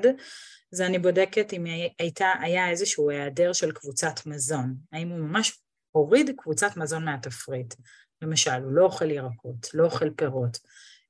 זה 0.76 0.86
אני 0.86 0.98
בודקת 0.98 1.52
אם 1.52 1.64
הייתה, 1.98 2.32
היה 2.40 2.70
איזשהו 2.70 3.10
היעדר 3.10 3.52
של 3.52 3.72
קבוצת 3.72 4.26
מזון, 4.26 4.74
האם 4.92 5.08
הוא 5.08 5.18
ממש 5.18 5.60
הוריד 5.90 6.30
קבוצת 6.36 6.76
מזון 6.76 7.04
מהתפריט. 7.04 7.74
למשל, 8.22 8.50
הוא 8.50 8.72
לא 8.72 8.84
אוכל 8.84 9.10
ירקות, 9.10 9.74
לא 9.74 9.84
אוכל 9.84 10.10
פירות, 10.10 10.58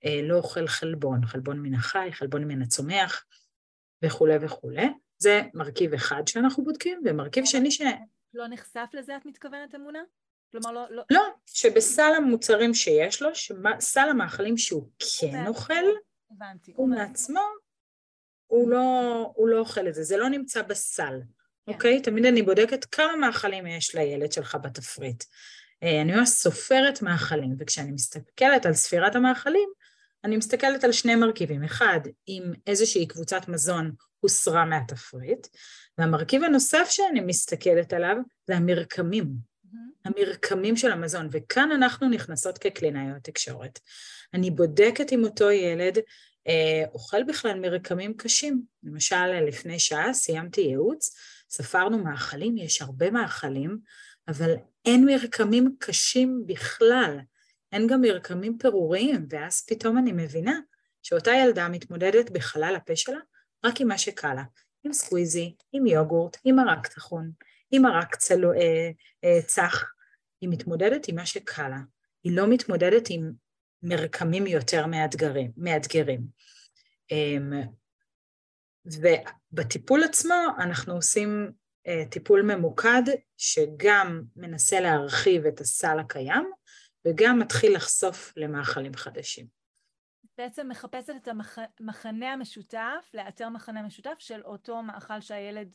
אה, 0.04 0.20
לא 0.22 0.36
אוכל 0.36 0.66
חלבון, 0.66 1.26
חלבון 1.26 1.60
מן 1.60 1.74
החי, 1.74 2.08
חלבון 2.12 2.44
מן 2.44 2.62
הצומח 2.62 3.24
וכולי 4.02 4.34
וכולי. 4.40 4.86
זה 5.18 5.42
מרכיב 5.54 5.94
אחד 5.94 6.22
שאנחנו 6.28 6.64
בודקים, 6.64 7.02
ומרכיב 7.04 7.44
שני 7.44 7.70
ש... 7.70 7.80
לא 8.34 8.46
נחשף 8.48 8.86
לזה 8.92 9.16
את 9.16 9.26
מתכוונת 9.26 9.74
אמונה? 9.74 10.02
כלומר, 10.52 10.72
לא... 10.72 10.86
לא, 10.90 11.02
לא 11.10 11.22
שבסל 11.46 12.12
המוצרים 12.16 12.74
שיש 12.74 13.22
לו, 13.22 13.28
סל 13.80 14.08
המאכלים 14.10 14.56
שהוא 14.56 14.88
כן 15.20 15.46
אוכל, 15.46 15.74
הבנתי. 16.30 16.72
הוא 16.76 16.88
מעצמו 16.88 17.40
הוא 18.56 18.70
לא, 18.70 19.32
הוא 19.34 19.48
לא 19.48 19.58
אוכל 19.58 19.88
את 19.88 19.94
זה, 19.94 20.02
זה 20.02 20.16
לא 20.16 20.28
נמצא 20.28 20.62
בסל, 20.62 21.20
כן. 21.66 21.72
אוקיי? 21.72 22.02
תמיד 22.02 22.26
אני 22.26 22.42
בודקת 22.42 22.84
כמה 22.84 23.16
מאכלים 23.16 23.66
יש 23.66 23.94
לילד 23.94 24.32
שלך 24.32 24.58
בתפריט. 24.62 25.24
אה, 25.82 26.00
אני 26.00 26.14
ממש 26.14 26.28
סופרת 26.28 27.02
מאכלים, 27.02 27.54
וכשאני 27.58 27.92
מסתכלת 27.92 28.66
על 28.66 28.74
ספירת 28.74 29.16
המאכלים, 29.16 29.68
אני 30.24 30.36
מסתכלת 30.36 30.84
על 30.84 30.92
שני 30.92 31.14
מרכיבים. 31.14 31.64
אחד, 31.64 32.00
אם 32.28 32.52
איזושהי 32.66 33.06
קבוצת 33.06 33.48
מזון 33.48 33.92
הוסרה 34.20 34.64
מהתפריט, 34.64 35.46
והמרכיב 35.98 36.44
הנוסף 36.44 36.88
שאני 36.90 37.20
מסתכלת 37.20 37.92
עליו 37.92 38.16
זה 38.46 38.56
המרקמים, 38.56 39.24
mm-hmm. 39.24 39.76
המרקמים 40.04 40.76
של 40.76 40.92
המזון, 40.92 41.28
וכאן 41.32 41.70
אנחנו 41.72 42.08
נכנסות 42.08 42.58
כקלינאיות 42.58 43.22
תקשורת. 43.22 43.78
אני 44.34 44.50
בודקת 44.50 45.12
עם 45.12 45.24
אותו 45.24 45.50
ילד 45.50 45.98
אוכל 46.92 47.22
בכלל 47.24 47.60
מרקמים 47.60 48.14
קשים. 48.14 48.62
למשל, 48.82 49.26
לפני 49.26 49.78
שעה 49.78 50.12
סיימתי 50.12 50.60
ייעוץ, 50.60 51.16
ספרנו 51.50 51.98
מאכלים, 51.98 52.56
יש 52.56 52.82
הרבה 52.82 53.10
מאכלים, 53.10 53.78
אבל 54.28 54.54
אין 54.84 55.04
מרקמים 55.04 55.76
קשים 55.78 56.42
בכלל. 56.46 57.18
אין 57.72 57.86
גם 57.86 58.00
מרקמים 58.00 58.58
פירוריים, 58.58 59.26
ואז 59.30 59.64
פתאום 59.68 59.98
אני 59.98 60.12
מבינה 60.12 60.58
שאותה 61.02 61.30
ילדה 61.30 61.68
מתמודדת 61.68 62.30
בחלל 62.30 62.74
הפה 62.76 62.96
שלה 62.96 63.18
רק 63.64 63.80
עם 63.80 63.88
מה 63.88 63.98
שקל 63.98 64.34
לה, 64.34 64.42
עם 64.84 64.92
סקוויזי, 64.92 65.54
עם 65.72 65.86
יוגורט, 65.86 66.36
עם 66.44 66.56
מרק 66.56 66.86
טחון, 66.86 67.30
עם 67.70 67.82
מרק 67.82 68.16
צלו, 68.16 68.52
אה, 68.52 68.90
אה, 69.24 69.42
צח. 69.46 69.84
היא 70.40 70.48
מתמודדת 70.48 71.08
עם 71.08 71.16
מה 71.16 71.26
שקל 71.26 71.68
לה, 71.68 71.78
היא 72.24 72.36
לא 72.36 72.46
מתמודדת 72.46 73.06
עם 73.10 73.32
מרקמים 73.82 74.46
יותר 74.46 74.86
מאתגרים. 74.86 75.52
מאתגרים. 75.56 76.20
אמ, 77.10 77.52
ובטיפול 78.86 80.04
עצמו 80.04 80.34
אנחנו 80.58 80.94
עושים 80.94 81.52
טיפול 82.10 82.42
ממוקד 82.42 83.02
שגם 83.36 84.22
מנסה 84.36 84.80
להרחיב 84.80 85.46
את 85.46 85.60
הסל 85.60 85.98
הקיים 85.98 86.50
וגם 87.04 87.38
מתחיל 87.38 87.76
לחשוף 87.76 88.32
למאכלים 88.36 88.94
חדשים. 88.94 89.46
בעצם 90.38 90.68
מחפשת 90.68 91.12
את 91.22 91.28
המחנה 91.80 92.32
המשותף, 92.32 93.10
לאתר 93.14 93.48
מחנה 93.48 93.82
משותף 93.82 94.14
של 94.18 94.42
אותו 94.44 94.82
מאכל 94.82 95.20
שהילד 95.20 95.68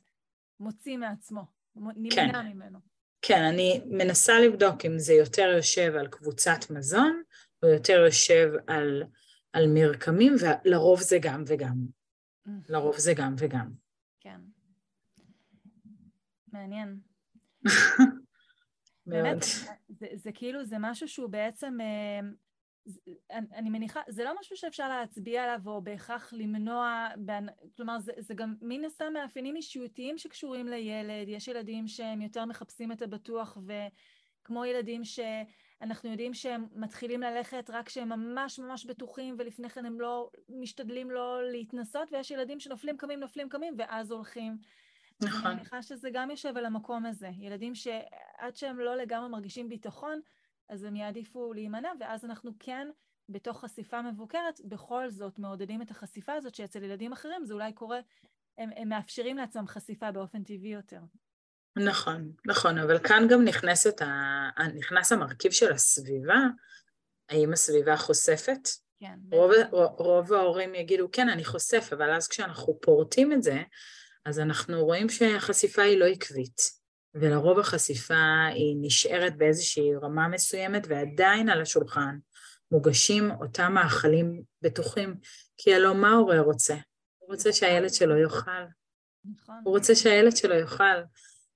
מוציא 0.60 0.98
מעצמו, 0.98 1.42
נמנע 1.76 2.16
כן. 2.16 2.48
ממנו. 2.48 2.80
כן, 3.22 3.42
אני 3.44 3.82
מנסה 3.86 4.40
לבדוק 4.40 4.86
אם 4.86 5.00
זה 5.00 5.14
יותר 5.14 5.54
יושב 5.56 5.96
על 5.96 6.08
קבוצת 6.08 6.70
מזון, 6.70 7.24
או 7.64 7.68
יותר 7.68 8.04
יושב 8.06 8.52
על, 8.68 9.04
על 9.54 9.68
מרקמים, 9.68 10.36
ולרוב 10.40 11.02
זה 11.02 11.18
גם 11.22 11.44
וגם. 11.48 11.76
לרוב 12.70 12.98
זה 12.98 13.14
גם 13.16 13.36
וגם. 13.38 13.72
כן. 14.20 14.40
מעניין. 16.48 17.00
מאוד. 19.06 19.24
באמת, 19.24 19.44
זה, 19.90 20.08
זה 20.14 20.32
כאילו, 20.34 20.66
זה 20.66 20.76
משהו 20.80 21.08
שהוא 21.08 21.30
בעצם, 21.30 21.78
אה, 21.82 22.20
אני, 23.32 23.48
אני 23.54 23.70
מניחה, 23.70 24.02
זה 24.10 24.24
לא 24.24 24.32
משהו 24.40 24.58
שאפשר 24.58 24.90
להצביע 24.90 25.44
עליו 25.44 25.60
או 25.66 25.82
בהכרח 25.82 26.34
למנוע, 26.34 27.08
כלומר, 27.76 28.00
זה, 28.00 28.12
זה 28.18 28.34
גם 28.34 28.56
מן 28.62 28.86
הסתם 28.86 29.14
מאפיינים 29.14 29.56
אישיותיים 29.56 30.18
שקשורים 30.18 30.68
לילד, 30.68 31.28
יש 31.28 31.48
ילדים 31.48 31.88
שהם 31.88 32.22
יותר 32.22 32.46
מחפשים 32.46 32.92
את 32.92 33.02
הבטוח, 33.02 33.58
וכמו 33.58 34.66
ילדים 34.66 35.02
שאנחנו 35.82 36.10
יודעים 36.10 36.34
שהם 36.34 36.68
מתחילים 36.76 37.22
ללכת 37.22 37.70
רק 37.70 37.86
כשהם 37.86 38.10
ממש 38.10 38.60
ממש 38.60 38.86
בטוחים, 38.86 39.36
ולפני 39.40 39.70
כן 39.70 39.86
הם 39.86 40.02
לא 40.02 40.30
משתדלים 40.50 41.12
לא 41.12 41.52
להתנסות, 41.52 42.10
ויש 42.12 42.32
ילדים 42.32 42.60
שנופלים 42.60 42.98
קמים, 42.98 43.20
נופלים 43.20 43.50
קמים, 43.50 43.74
ואז 43.78 44.12
הולכים. 44.12 44.58
נכון. 45.22 45.46
אני 45.46 45.56
מניחה 45.56 45.82
שזה 45.82 46.10
גם 46.14 46.32
יושב 46.32 46.58
על 46.58 46.66
המקום 46.66 47.06
הזה. 47.06 47.30
ילדים 47.40 47.76
שעד 47.76 48.56
שהם 48.56 48.80
לא 48.80 48.96
לגמרי 48.96 49.30
מרגישים 49.30 49.70
ביטחון, 49.70 50.20
אז 50.70 50.84
הם 50.84 50.96
יעדיפו 50.96 51.54
להימנע, 51.54 51.92
ואז 52.00 52.26
אנחנו 52.26 52.52
כן, 52.60 52.88
בתוך 53.30 53.60
חשיפה 53.60 54.02
מבוקרת, 54.02 54.62
בכל 54.66 55.10
זאת 55.10 55.40
מעודדים 55.40 55.82
את 55.82 55.92
החשיפה 55.92 56.34
הזאת, 56.34 56.56
שאצל 56.56 56.84
ילדים 56.84 57.12
אחרים 57.12 57.46
זה 57.46 57.54
אולי 57.54 57.74
קורה, 57.74 58.00
הם, 58.58 58.70
הם 58.76 58.90
מאפשרים 58.90 59.38
לעצמם 59.38 59.68
חשיפה 59.68 60.12
באופן 60.12 60.44
טבעי 60.44 60.72
יותר. 60.72 61.02
נכון, 61.76 62.32
נכון, 62.46 62.78
אבל 62.78 63.00
כאן 63.00 63.28
גם 63.30 63.44
נכנסת 63.44 64.02
ה... 64.02 64.08
נכנס 64.76 65.12
המרכיב 65.12 65.52
של 65.52 65.72
הסביבה, 65.74 66.40
האם 67.30 67.54
הסביבה 67.54 67.98
חושפת? 67.98 68.70
כן. 69.00 69.16
רוב, 69.32 69.52
רוב 69.98 70.34
ההורים 70.34 70.76
יגידו, 70.76 71.10
כן, 71.12 71.30
אני 71.30 71.46
חושף, 71.46 71.90
אבל 71.94 72.12
אז 72.12 72.28
כשאנחנו 72.28 72.80
פורטים 72.82 73.34
את 73.34 73.44
זה, 73.44 73.62
אז 74.26 74.40
אנחנו 74.40 74.86
רואים 74.86 75.10
שהחשיפה 75.10 75.82
היא 75.82 75.98
לא 75.98 76.06
עקבית. 76.06 76.82
ולרוב 77.16 77.60
החשיפה 77.60 78.46
היא 78.54 78.76
נשארת 78.82 79.38
באיזושהי 79.38 79.96
רמה 79.96 80.28
מסוימת 80.28 80.84
ועדיין 80.88 81.50
על 81.50 81.62
השולחן 81.62 82.18
מוגשים 82.72 83.32
אותם 83.32 83.74
מאכלים 83.74 84.44
בטוחים, 84.62 85.16
כי 85.58 85.76
הלוא 85.76 85.94
מה 85.94 86.10
ההורה 86.10 86.40
רוצה? 86.40 86.76
הוא 87.18 87.32
רוצה 87.32 87.54
שהילד 87.54 87.94
שלו 87.94 88.18
יאכל. 88.18 88.66
נכון. 89.26 89.56
הוא 89.64 89.78
רוצה 89.78 89.96
שהילד 89.96 90.38
שלו 90.38 90.56
יאכל. 90.56 91.02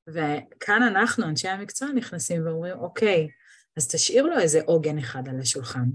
וכאן 0.08 0.84
אנחנו, 0.84 1.26
אנשי 1.26 1.48
המקצוע, 1.48 1.88
נכנסים 1.88 2.48
ואומרים, 2.48 2.80
אוקיי, 2.80 3.28
אז 3.78 3.88
תשאיר 3.88 4.26
לו 4.26 4.39
איזה 4.39 4.62
עוגן 4.65 4.98
אחד 4.98 5.30
על 5.30 5.39
השולחן, 5.39 5.86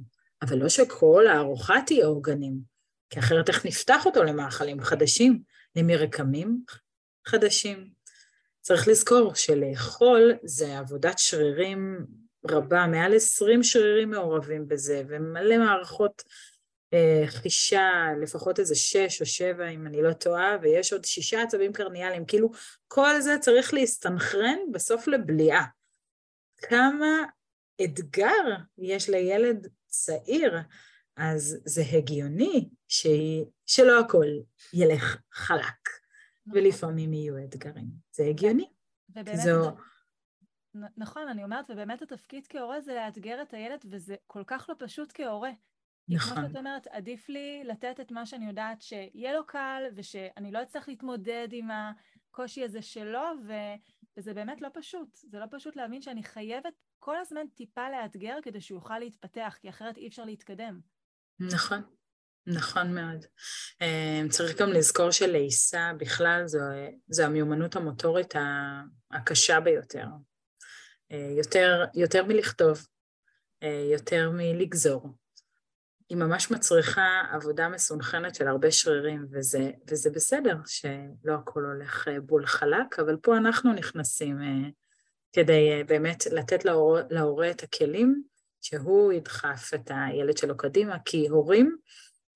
אבל 0.43 0.59
לא 0.59 0.69
שכל 0.69 1.27
הארוחה 1.27 1.75
תהיה 1.87 2.07
עוגנים, 2.07 2.59
כי 3.11 3.19
אחרת 3.19 3.49
איך 3.49 3.67
נפתח 3.67 4.07
אותו 4.07 4.25
למאכלים 4.25 4.81
חדשים, 4.81 5.43
למרקמים 5.77 6.63
חדשים. 7.27 7.91
צריך 8.61 8.89
לזכור 8.89 9.35
שלאכול 9.35 10.33
זה 10.45 10.79
עבודת 10.79 11.19
שרירים 11.19 12.07
רבה, 12.51 12.87
מעל 12.87 13.15
20 13.15 13.63
שרירים 13.63 14.11
מעורבים 14.11 14.69
בזה, 14.69 15.03
ומלא 15.09 15.59
מערכות 15.59 16.23
חישה, 17.27 17.91
לפחות 18.23 18.59
איזה 18.59 18.75
שש 18.75 19.21
או 19.21 19.27
שבע 19.27 19.69
אם 19.69 19.87
אני 19.87 20.03
לא 20.03 20.13
טועה, 20.13 20.57
ויש 20.63 20.93
עוד 20.93 21.05
שישה 21.05 21.43
עצבים 21.43 21.73
קרניאליים, 21.73 22.27
כאילו 22.27 22.51
כל 22.89 23.21
זה 23.21 23.37
צריך 23.41 23.75
להסתנכרן 23.75 24.59
בסוף 24.73 25.09
לבליעה. 25.09 25.67
כמה 26.57 27.25
אתגר 27.85 28.57
יש 28.79 29.11
לילד 29.11 29.69
צעיר, 29.87 30.59
אז 31.17 31.61
זה 31.65 31.83
הגיוני 31.93 32.69
שהיא, 32.89 33.45
שלא 33.67 34.01
הכל 34.01 34.27
ילך 34.73 35.17
חלק. 35.33 35.65
נכון. 36.47 36.63
ולפעמים 36.63 37.13
יהיו 37.13 37.45
אתגרים. 37.45 37.87
זה 38.13 38.25
הגיוני. 38.25 38.71
ובאמת, 39.11 39.37
זו... 39.37 39.77
נכון, 40.97 41.29
אני 41.29 41.45
אומרת, 41.45 41.65
ובאמת 41.69 42.03
התפקיד 42.03 42.47
כהורה 42.49 42.81
זה 42.81 42.95
לאתגר 42.95 43.43
את 43.43 43.55
הילד, 43.55 43.85
וזה 43.91 44.15
כל 44.27 44.43
כך 44.47 44.67
לא 44.69 44.75
פשוט 44.79 45.13
כהורה. 45.15 45.51
נכון. 46.11 46.37
כמו 46.37 46.49
שאת 46.49 46.57
אומרת, 46.57 46.87
עדיף 46.87 47.29
לי 47.29 47.63
לתת 47.65 48.01
את 48.01 48.11
מה 48.11 48.27
שאני 48.27 48.47
יודעת 48.47 48.83
שיהיה 48.83 49.33
לו 49.33 49.47
קל, 49.47 49.83
ושאני 49.97 50.53
לא 50.53 50.63
אצטרך 50.63 50.89
להתמודד 50.89 51.49
עם 51.53 51.69
הקושי 51.71 52.65
הזה 52.65 52.83
שלו, 52.83 53.25
ו... 53.47 53.53
וזה 54.17 54.35
באמת 54.35 54.61
לא 54.61 54.69
פשוט. 54.75 55.09
זה 55.15 55.39
לא 55.39 55.47
פשוט 55.51 55.77
להבין 55.77 56.03
שאני 56.03 56.23
חייבת 56.23 56.73
כל 56.99 57.17
הזמן 57.17 57.47
טיפה 57.55 57.91
לאתגר 57.91 58.37
כדי 58.43 58.61
שהוא 58.61 58.77
יוכל 58.77 58.99
להתפתח, 58.99 59.57
כי 59.61 59.69
אחרת 59.69 59.97
אי 59.97 60.09
אפשר 60.09 60.25
להתקדם. 60.25 60.81
נכון. 61.41 61.83
נכון 62.47 62.95
מאוד. 62.95 63.25
אמ, 63.81 64.29
צריך 64.29 64.61
גם 64.61 64.69
לזכור 64.69 65.11
שלעיסה 65.11 65.93
בכלל 65.99 66.43
זו, 66.47 66.59
זו 67.09 67.23
המיומנות 67.23 67.77
המוטורית 67.77 68.35
הקשה 69.11 69.61
ביותר. 69.61 70.07
אה, 71.13 71.33
יותר, 71.37 71.85
יותר 71.95 72.25
מלכתוב, 72.25 72.87
אה, 73.63 73.89
יותר 73.93 74.31
מלגזור. 74.31 75.09
היא 76.11 76.19
ממש 76.19 76.51
מצריכה 76.51 77.23
עבודה 77.33 77.69
מסונכנת 77.69 78.35
של 78.35 78.49
הרבה 78.49 78.71
שרירים, 78.71 79.27
וזה, 79.31 79.71
וזה 79.91 80.11
בסדר 80.11 80.57
שלא 80.67 81.35
הכל 81.35 81.65
הולך 81.65 82.09
אה, 82.09 82.21
בול 82.21 82.47
חלק, 82.47 82.99
אבל 82.99 83.17
פה 83.17 83.37
אנחנו 83.37 83.73
נכנסים 83.73 84.39
כדי 85.33 85.85
באמת 85.87 86.27
לתת 86.27 86.65
להורה, 86.65 87.03
להורה 87.11 87.51
את 87.51 87.63
הכלים 87.63 88.23
שהוא 88.61 89.13
ידחף 89.13 89.71
את 89.75 89.91
הילד 89.95 90.37
שלו 90.37 90.57
קדימה, 90.57 90.97
כי 91.05 91.29
הורים 91.29 91.77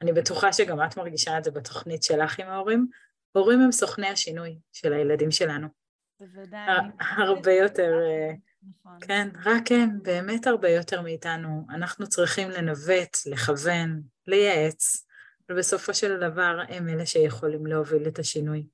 אני 0.03 0.13
בטוחה 0.13 0.53
שגם 0.53 0.83
את 0.83 0.97
מרגישה 0.97 1.39
את 1.39 1.45
זה 1.45 1.51
בתוכנית 1.51 2.03
שלך 2.03 2.41
עם 2.41 2.49
ההורים. 2.49 2.87
הורים 3.33 3.61
הם 3.61 3.73
סוכני 3.73 4.09
השינוי 4.09 4.59
של 4.73 4.93
הילדים 4.93 5.31
שלנו. 5.31 5.69
בוודאי. 6.21 6.69
הרבה 7.01 7.53
יותר, 7.53 7.93
אה, 7.93 8.35
נכון. 8.71 8.99
כן, 9.01 9.29
רק 9.45 9.73
הם, 9.73 10.03
באמת 10.03 10.47
הרבה 10.47 10.69
יותר 10.69 11.03
מאיתנו. 11.03 11.67
אנחנו 11.71 12.07
צריכים 12.07 12.51
לנווט, 12.51 13.17
לכוון, 13.27 14.03
לייעץ, 14.27 15.07
ובסופו 15.51 15.95
של 15.95 16.17
דבר 16.17 16.61
הם 16.69 16.89
אלה 16.89 17.07
שיכולים 17.07 17.67
להוביל 17.67 18.09
את 18.09 18.19
השינוי. 18.19 18.67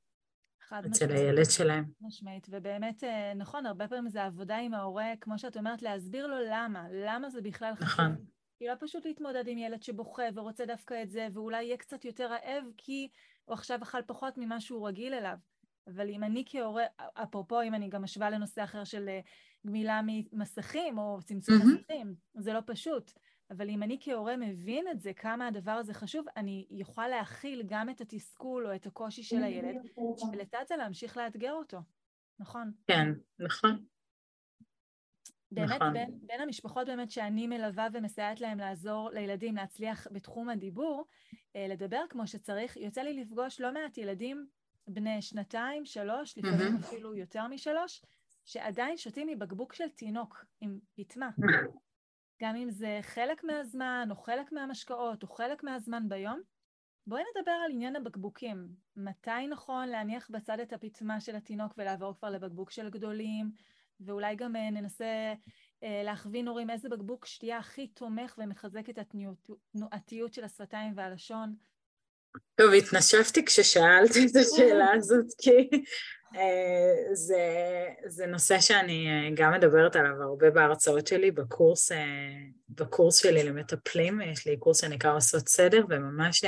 אצל 0.87 1.11
הילד 1.11 1.51
שלהם. 1.51 1.85
משמעית, 2.01 2.47
ובאמת, 2.51 3.05
אה, 3.05 3.35
נכון, 3.35 3.67
הרבה 3.67 3.89
פעמים 3.89 4.09
זה 4.09 4.25
עבודה 4.25 4.57
עם 4.57 4.75
ההורה, 4.75 5.13
כמו 5.21 5.39
שאת 5.39 5.57
אומרת, 5.57 5.83
להסביר 5.83 6.27
לו 6.27 6.37
למה, 6.51 6.87
למה 6.93 7.31
זה 7.31 7.41
בכלל 7.41 7.75
חשוב. 7.75 7.89
נכון. 7.89 8.17
היא 8.61 8.69
לא 8.69 8.75
פשוט 8.81 9.07
להתמודד 9.07 9.49
עם 9.49 9.59
ילד 9.59 9.83
שבוכה 9.83 10.23
ורוצה 10.35 10.67
דווקא 10.67 11.03
את 11.03 11.11
זה, 11.11 11.29
ואולי 11.33 11.65
יהיה 11.65 11.77
קצת 11.77 12.05
יותר 12.05 12.27
רעב 12.27 12.65
כי 12.77 13.09
הוא 13.45 13.55
עכשיו 13.55 13.83
אכל 13.83 14.03
פחות 14.07 14.39
ממה 14.39 14.61
שהוא 14.61 14.89
רגיל 14.89 15.15
אליו. 15.15 15.37
אבל 15.95 16.09
אם 16.09 16.25
אני 16.25 16.45
כהורה, 16.47 16.85
אפרופו 17.15 17.63
אם 17.63 17.75
אני 17.75 17.89
גם 17.89 18.03
משווה 18.03 18.31
לנושא 18.31 18.65
אחר 18.65 18.85
של 18.85 19.09
אה, 19.09 19.21
גמילה 19.67 20.01
ממסכים 20.05 20.99
או 20.99 21.19
צמצום 21.25 21.55
mm-hmm. 21.55 21.79
מסכים, 21.79 22.15
זה 22.35 22.53
לא 22.53 22.61
פשוט. 22.67 23.13
אבל 23.51 23.71
אם 23.71 23.83
אני 23.83 23.99
כהורה 24.01 24.37
מבין 24.37 24.89
את 24.89 25.01
זה, 25.01 25.13
כמה 25.13 25.47
הדבר 25.47 25.71
הזה 25.71 25.95
חשוב, 25.95 26.27
אני 26.37 26.67
אוכל 26.81 27.09
להכיל 27.09 27.63
גם 27.67 27.91
את 27.91 28.01
התסכול 28.01 28.67
או 28.67 28.75
את 28.75 28.87
הקושי 28.87 29.23
של 29.23 29.43
הילד, 29.43 29.77
ולצד 30.33 30.65
זה 30.69 30.77
להמשיך 30.77 31.17
לאתגר 31.17 31.53
אותו. 31.53 31.79
נכון? 32.39 32.73
כן, 32.87 33.09
נכון. 33.39 33.85
באמת, 35.53 35.71
נכון. 35.71 35.93
בין, 35.93 36.19
בין 36.23 36.41
המשפחות 36.41 36.87
באמת 36.87 37.11
שאני 37.11 37.47
מלווה 37.47 37.89
ומסייעת 37.93 38.41
להם 38.41 38.59
לעזור 38.59 39.11
לילדים 39.11 39.57
להצליח 39.57 40.07
בתחום 40.13 40.49
הדיבור, 40.49 41.05
אה, 41.57 41.67
לדבר 41.69 42.03
כמו 42.11 42.27
שצריך, 42.27 42.77
יוצא 42.77 43.03
לי 43.03 43.21
לפגוש 43.21 43.61
לא 43.61 43.73
מעט 43.73 43.99
ילדים 43.99 44.47
בני 44.89 45.23
שנתיים, 45.23 45.85
שלוש, 45.85 46.39
לפעמים 46.39 46.77
mm-hmm. 46.77 46.87
אפילו 46.87 47.17
יותר 47.17 47.47
משלוש, 47.47 48.03
שעדיין 48.51 48.97
שותים 48.97 49.27
מבקבוק 49.27 49.75
של 49.75 49.89
תינוק 49.89 50.45
עם 50.61 50.79
פטמה. 50.95 51.31
גם 52.43 52.57
אם 52.57 52.71
זה 52.71 52.99
חלק 53.03 53.45
מהזמן, 53.45 54.09
או 54.11 54.17
חלק 54.17 54.53
מהמשקאות, 54.53 55.23
או 55.23 55.29
חלק 55.29 55.65
מהזמן 55.65 56.09
ביום. 56.09 56.41
בואי 57.07 57.23
נדבר 57.37 57.51
על 57.51 57.73
עניין 57.73 57.97
הבקבוקים. 57.97 58.69
מתי 58.97 59.47
נכון 59.51 59.89
להניח 59.89 60.31
בצד 60.31 60.61
את 60.61 60.73
הפטמה 60.73 61.21
של 61.21 61.37
התינוק 61.37 61.75
ולעבור 61.79 62.15
כבר 62.19 62.31
לבקבוק 62.31 62.71
של 62.71 62.91
גדולים? 62.91 63.51
ואולי 64.01 64.37
גם 64.37 64.57
אה, 64.57 64.71
ננסה 64.71 65.35
אה, 65.83 66.03
להכווין 66.05 66.49
הורים 66.49 66.71
איזה 66.71 66.89
בקבוק 66.89 67.27
שתייה 67.27 67.59
הכי 67.59 67.89
תומך 67.89 68.35
ומחזק 68.39 68.91
את 68.91 68.99
התנועתיות 68.99 70.33
של 70.35 70.45
השפתיים 70.45 70.93
והלשון. 70.97 71.57
טוב, 72.55 72.73
התנשפתי 72.73 73.45
כששאלתי 73.45 74.27
את 74.27 74.37
השאלה 74.37 74.93
הזאת, 74.99 75.27
כי 75.39 75.69
אה, 76.37 77.15
זה, 77.15 77.45
זה 78.07 78.27
נושא 78.27 78.61
שאני 78.61 79.09
אה, 79.09 79.31
גם 79.35 79.53
מדברת 79.53 79.97
עליו 79.97 80.23
הרבה 80.23 80.51
בהרצאות 80.51 81.07
שלי 81.07 81.31
בקורס, 81.31 81.93
אה, 81.93 81.99
בקורס 82.69 83.17
שלי 83.17 83.43
למטפלים, 83.43 84.21
יש 84.21 84.47
לי 84.47 84.57
קורס 84.57 84.81
שנקרא 84.81 85.17
עושות 85.17 85.49
סדר, 85.49 85.85
וממש 85.89 86.45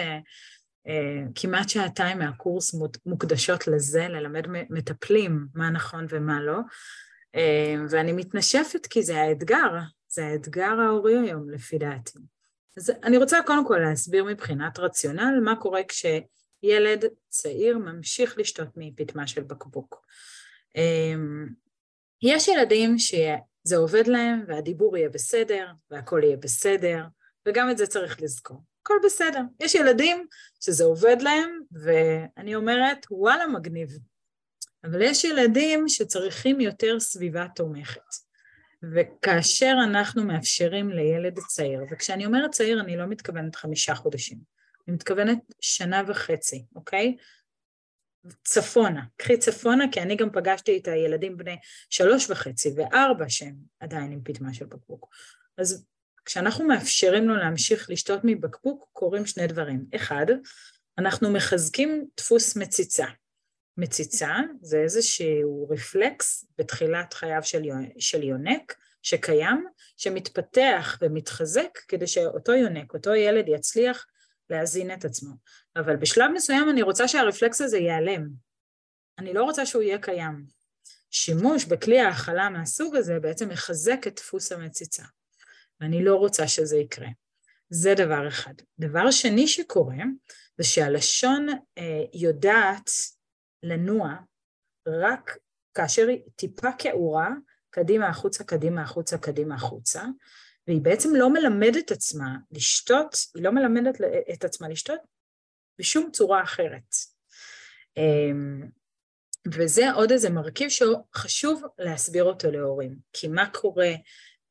כמעט 1.34 1.68
שעתיים 1.68 2.18
מהקורס 2.18 2.74
מוקדשות 3.06 3.66
לזה, 3.66 4.08
ללמד 4.08 4.46
מטפלים 4.48 5.46
מה 5.54 5.70
נכון 5.70 6.06
ומה 6.08 6.40
לא, 6.40 6.58
ואני 7.90 8.12
מתנשפת 8.12 8.86
כי 8.86 9.02
זה 9.02 9.20
האתגר, 9.20 9.70
זה 10.08 10.26
האתגר 10.26 10.80
ההורי 10.80 11.18
היום 11.18 11.50
לפי 11.50 11.78
דעתי. 11.78 12.18
אז 12.76 12.92
אני 13.02 13.16
רוצה 13.16 13.38
קודם 13.46 13.66
כל 13.66 13.78
להסביר 13.78 14.24
מבחינת 14.24 14.78
רציונל 14.78 15.40
מה 15.44 15.56
קורה 15.56 15.80
כשילד 15.88 17.04
צעיר 17.28 17.78
ממשיך 17.78 18.38
לשתות 18.38 18.68
מפטמה 18.76 19.26
של 19.26 19.42
בקבוק. 19.42 20.06
אמ, 20.76 21.46
יש 22.22 22.48
ילדים 22.48 22.98
שזה 22.98 23.76
עובד 23.76 24.06
להם 24.06 24.44
והדיבור 24.48 24.96
יהיה 24.96 25.08
בסדר 25.08 25.70
והכל 25.90 26.20
יהיה 26.24 26.36
בסדר, 26.36 27.04
וגם 27.48 27.70
את 27.70 27.78
זה 27.78 27.86
צריך 27.86 28.22
לזכור. 28.22 28.62
הכל 28.82 28.94
בסדר. 29.04 29.40
יש 29.60 29.74
ילדים 29.74 30.26
שזה 30.60 30.84
עובד 30.84 31.16
להם, 31.20 31.60
ואני 31.72 32.54
אומרת, 32.54 33.06
וואלה, 33.10 33.46
מגניב. 33.46 33.98
אבל 34.84 35.02
יש 35.02 35.24
ילדים 35.24 35.88
שצריכים 35.88 36.60
יותר 36.60 37.00
סביבה 37.00 37.46
תומכת. 37.56 38.31
וכאשר 38.82 39.74
אנחנו 39.84 40.24
מאפשרים 40.24 40.90
לילד 40.90 41.38
צעיר, 41.38 41.80
וכשאני 41.90 42.26
אומרת 42.26 42.50
צעיר 42.50 42.80
אני 42.80 42.96
לא 42.96 43.06
מתכוונת 43.06 43.56
חמישה 43.56 43.94
חודשים, 43.94 44.38
אני 44.88 44.94
מתכוונת 44.94 45.38
שנה 45.60 46.02
וחצי, 46.06 46.64
אוקיי? 46.74 47.16
צפונה, 48.44 49.02
קחי 49.16 49.38
צפונה, 49.38 49.84
כי 49.92 50.00
אני 50.00 50.16
גם 50.16 50.30
פגשתי 50.30 50.78
את 50.78 50.88
הילדים 50.88 51.36
בני 51.36 51.56
שלוש 51.90 52.30
וחצי 52.30 52.70
וארבע 52.76 53.24
שהם 53.28 53.54
עדיין 53.80 54.12
עם 54.12 54.20
פטמה 54.24 54.54
של 54.54 54.64
בקבוק. 54.64 55.08
אז 55.58 55.86
כשאנחנו 56.24 56.64
מאפשרים 56.64 57.28
לו 57.28 57.36
להמשיך 57.36 57.90
לשתות 57.90 58.20
מבקבוק, 58.24 58.88
קורים 58.92 59.26
שני 59.26 59.46
דברים. 59.46 59.84
אחד, 59.96 60.26
אנחנו 60.98 61.30
מחזקים 61.30 62.06
דפוס 62.16 62.56
מציצה. 62.56 63.06
מציצה 63.76 64.36
זה 64.60 64.76
איזשהו 64.78 65.68
רפלקס 65.70 66.44
בתחילת 66.58 67.14
חייו 67.14 67.42
של, 67.42 67.62
של 67.98 68.22
יונק 68.22 68.74
שקיים, 69.02 69.66
שמתפתח 69.96 70.98
ומתחזק 71.02 71.78
כדי 71.88 72.06
שאותו 72.06 72.52
יונק, 72.52 72.94
אותו 72.94 73.14
ילד 73.14 73.44
יצליח 73.48 74.06
להזין 74.50 74.92
את 74.92 75.04
עצמו. 75.04 75.34
אבל 75.76 75.96
בשלב 75.96 76.30
מסוים 76.34 76.70
אני 76.70 76.82
רוצה 76.82 77.08
שהרפלקס 77.08 77.60
הזה 77.60 77.78
ייעלם. 77.78 78.28
אני 79.18 79.32
לא 79.32 79.44
רוצה 79.44 79.66
שהוא 79.66 79.82
יהיה 79.82 79.98
קיים. 79.98 80.44
שימוש 81.10 81.64
בכלי 81.64 82.00
ההאכלה 82.00 82.48
מהסוג 82.48 82.96
הזה 82.96 83.20
בעצם 83.20 83.48
מחזק 83.48 84.06
את 84.06 84.16
דפוס 84.16 84.52
המציצה, 84.52 85.02
ואני 85.80 86.04
לא 86.04 86.16
רוצה 86.16 86.48
שזה 86.48 86.76
יקרה. 86.76 87.08
זה 87.70 87.94
דבר 87.94 88.28
אחד. 88.28 88.54
דבר 88.78 89.10
שני 89.10 89.48
שקורה, 89.48 89.96
זה 90.58 90.64
שהלשון 90.64 91.46
אה, 91.78 92.04
יודעת 92.14 92.90
לנוע 93.62 94.16
רק 94.86 95.38
כאשר 95.74 96.08
היא 96.08 96.22
טיפה 96.36 96.68
כעורה, 96.78 97.30
קדימה 97.70 98.08
החוצה, 98.08 98.44
קדימה 98.44 98.82
החוצה, 98.82 99.18
קדימה 99.18 99.54
החוצה, 99.54 100.02
והיא 100.66 100.80
בעצם 100.80 101.14
לא 101.14 101.32
מלמדת 101.32 101.90
עצמה 101.90 102.36
לשתות, 102.50 103.16
היא 103.34 103.44
לא 103.44 103.50
מלמדת 103.50 104.00
את 104.34 104.44
עצמה 104.44 104.68
לשתות 104.68 105.00
בשום 105.78 106.10
צורה 106.12 106.42
אחרת. 106.42 106.94
אמ, 107.96 108.68
וזה 109.54 109.92
עוד 109.92 110.12
איזה 110.12 110.30
מרכיב 110.30 110.68
שחשוב 110.68 111.62
להסביר 111.78 112.24
אותו 112.24 112.50
להורים, 112.50 112.96
כי 113.12 113.28
מה 113.28 113.50
קורה 113.50 113.92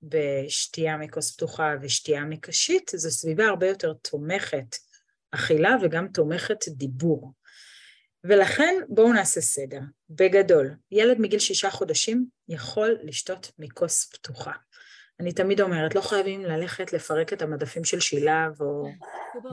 בשתייה 0.02 0.97
מכוס 0.97 1.36
פתוחה 1.36 1.74
ושתייה 1.82 2.26
מקשית, 2.26 2.91
זו 2.95 3.12
סביבה 3.12 3.45
הרבה 3.45 3.67
יותר 3.67 3.93
תומכת 3.93 4.76
אכילה 5.32 5.76
וגם 5.82 6.08
תומכת 6.08 6.67
דיבור. 6.67 7.34
ולכן 8.24 8.76
בואו 8.90 9.14
נעשה 9.14 9.42
סדר. 9.42 9.80
בגדול, 10.10 10.70
ילד 10.92 11.18
מגיל 11.20 11.40
שישה 11.40 11.70
חודשים 11.70 12.26
יכול 12.48 12.98
לשתות 13.04 13.52
מכוס 13.60 14.06
פתוחה. 14.06 14.52
אני 15.20 15.32
תמיד 15.32 15.62
אומרת, 15.62 15.96
לא 15.96 16.02
חייבים 16.02 16.46
ללכת 16.46 16.94
לפרק 16.94 17.34
את 17.34 17.42
המדפים 17.42 17.84
של 17.84 18.00
שילב, 18.00 18.62
או 18.62 18.88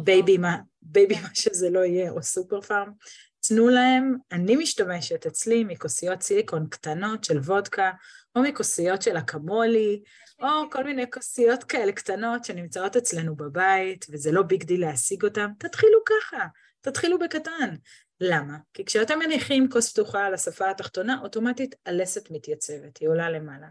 בייבי 0.05 0.39
מה, 0.39 0.57
בייבי 0.83 1.15
מה 1.23 1.29
שזה 1.35 1.71
לא 1.71 1.85
יהיה, 1.85 2.11
או 2.11 2.23
סופר 2.23 2.61
פארם. 2.61 2.93
תנו 3.41 3.69
להם, 3.69 4.15
אני 4.33 4.57
משתמשת 4.57 5.27
אצלי 5.27 5.65
מכוסיות 5.65 6.23
סיליקון 6.23 6.67
קטנות 6.71 7.25
של 7.25 7.39
וודקה, 7.39 7.91
או 8.37 8.43
מכוסיות 8.43 9.03
של 9.03 9.17
אקמולי, 9.17 10.03
או 10.43 10.71
כל 10.71 10.85
מיני 10.85 11.11
כוסיות 11.11 11.65
כאלה 11.65 11.93
קטנות 11.93 12.45
שנמצאות 12.45 12.97
אצלנו 12.97 13.37
בבית, 13.37 14.07
וזה 14.11 14.33
לא 14.33 14.43
big 14.43 14.65
deal 14.65 14.81
להשיג 14.81 15.25
אותן, 15.25 15.51
תתחילו 15.59 15.99
ככה, 16.07 16.47
תתחילו 16.81 17.19
בקטן. 17.19 17.75
למה? 18.21 18.57
כי 18.75 18.85
כשאתם 18.85 19.19
מניחים 19.19 19.71
כוס 19.71 19.93
פתוחה 19.93 20.25
על 20.25 20.35
השפה 20.35 20.71
התחתונה, 20.71 21.21
אוטומטית 21.23 21.75
הלסת 21.87 22.31
מתייצבת, 22.31 22.97
היא 22.97 23.09
עולה 23.09 23.31
למעלה. 23.31 23.67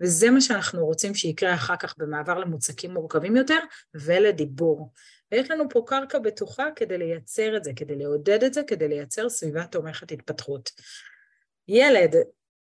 וזה 0.00 0.30
מה 0.30 0.40
שאנחנו 0.40 0.86
רוצים 0.86 1.14
שיקרה 1.14 1.54
אחר 1.54 1.76
כך 1.76 1.94
במעבר 1.98 2.38
למוצקים 2.38 2.94
מורכבים 2.94 3.36
יותר 3.36 3.58
ולדיבור. 3.94 4.92
ויש 5.32 5.50
לנו 5.50 5.64
פה 5.70 5.82
קרקע 5.86 6.18
בטוחה 6.18 6.66
כדי 6.76 6.98
לייצר 6.98 7.56
את 7.56 7.64
זה, 7.64 7.72
כדי 7.76 7.96
לעודד 7.96 8.44
את 8.44 8.54
זה, 8.54 8.62
כדי 8.66 8.88
לייצר 8.88 9.28
סביבה 9.28 9.66
תומכת 9.66 10.12
התפתחות. 10.12 10.70
ילד 11.68 12.16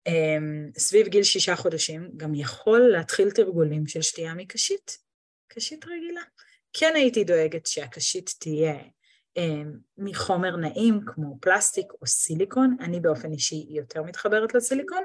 אמ, 0.07 0.69
סביב 0.77 1.07
גיל 1.07 1.23
שישה 1.23 1.55
חודשים 1.55 2.09
גם 2.17 2.35
יכול 2.35 2.79
להתחיל 2.79 3.31
תרגולים 3.31 3.87
של 3.87 4.01
שתייה 4.01 4.33
מקשית, 4.33 4.97
קשית 5.47 5.85
רגילה. 5.85 6.21
כן 6.73 6.93
הייתי 6.95 7.23
דואגת 7.23 7.65
שהקשית 7.65 8.33
תהיה 8.39 8.75
אמ, 9.37 9.73
מחומר 9.97 10.55
נעים 10.55 10.99
כמו 11.05 11.37
פלסטיק 11.41 11.85
או 12.01 12.07
סיליקון, 12.07 12.77
אני 12.79 12.99
באופן 12.99 13.31
אישי 13.31 13.65
יותר 13.69 14.03
מתחברת 14.03 14.53
לסיליקון, 14.53 15.03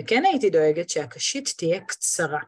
וכן 0.00 0.22
הייתי 0.24 0.50
דואגת 0.50 0.90
שהקשית 0.90 1.48
תהיה 1.56 1.80
קצרה, 1.80 2.40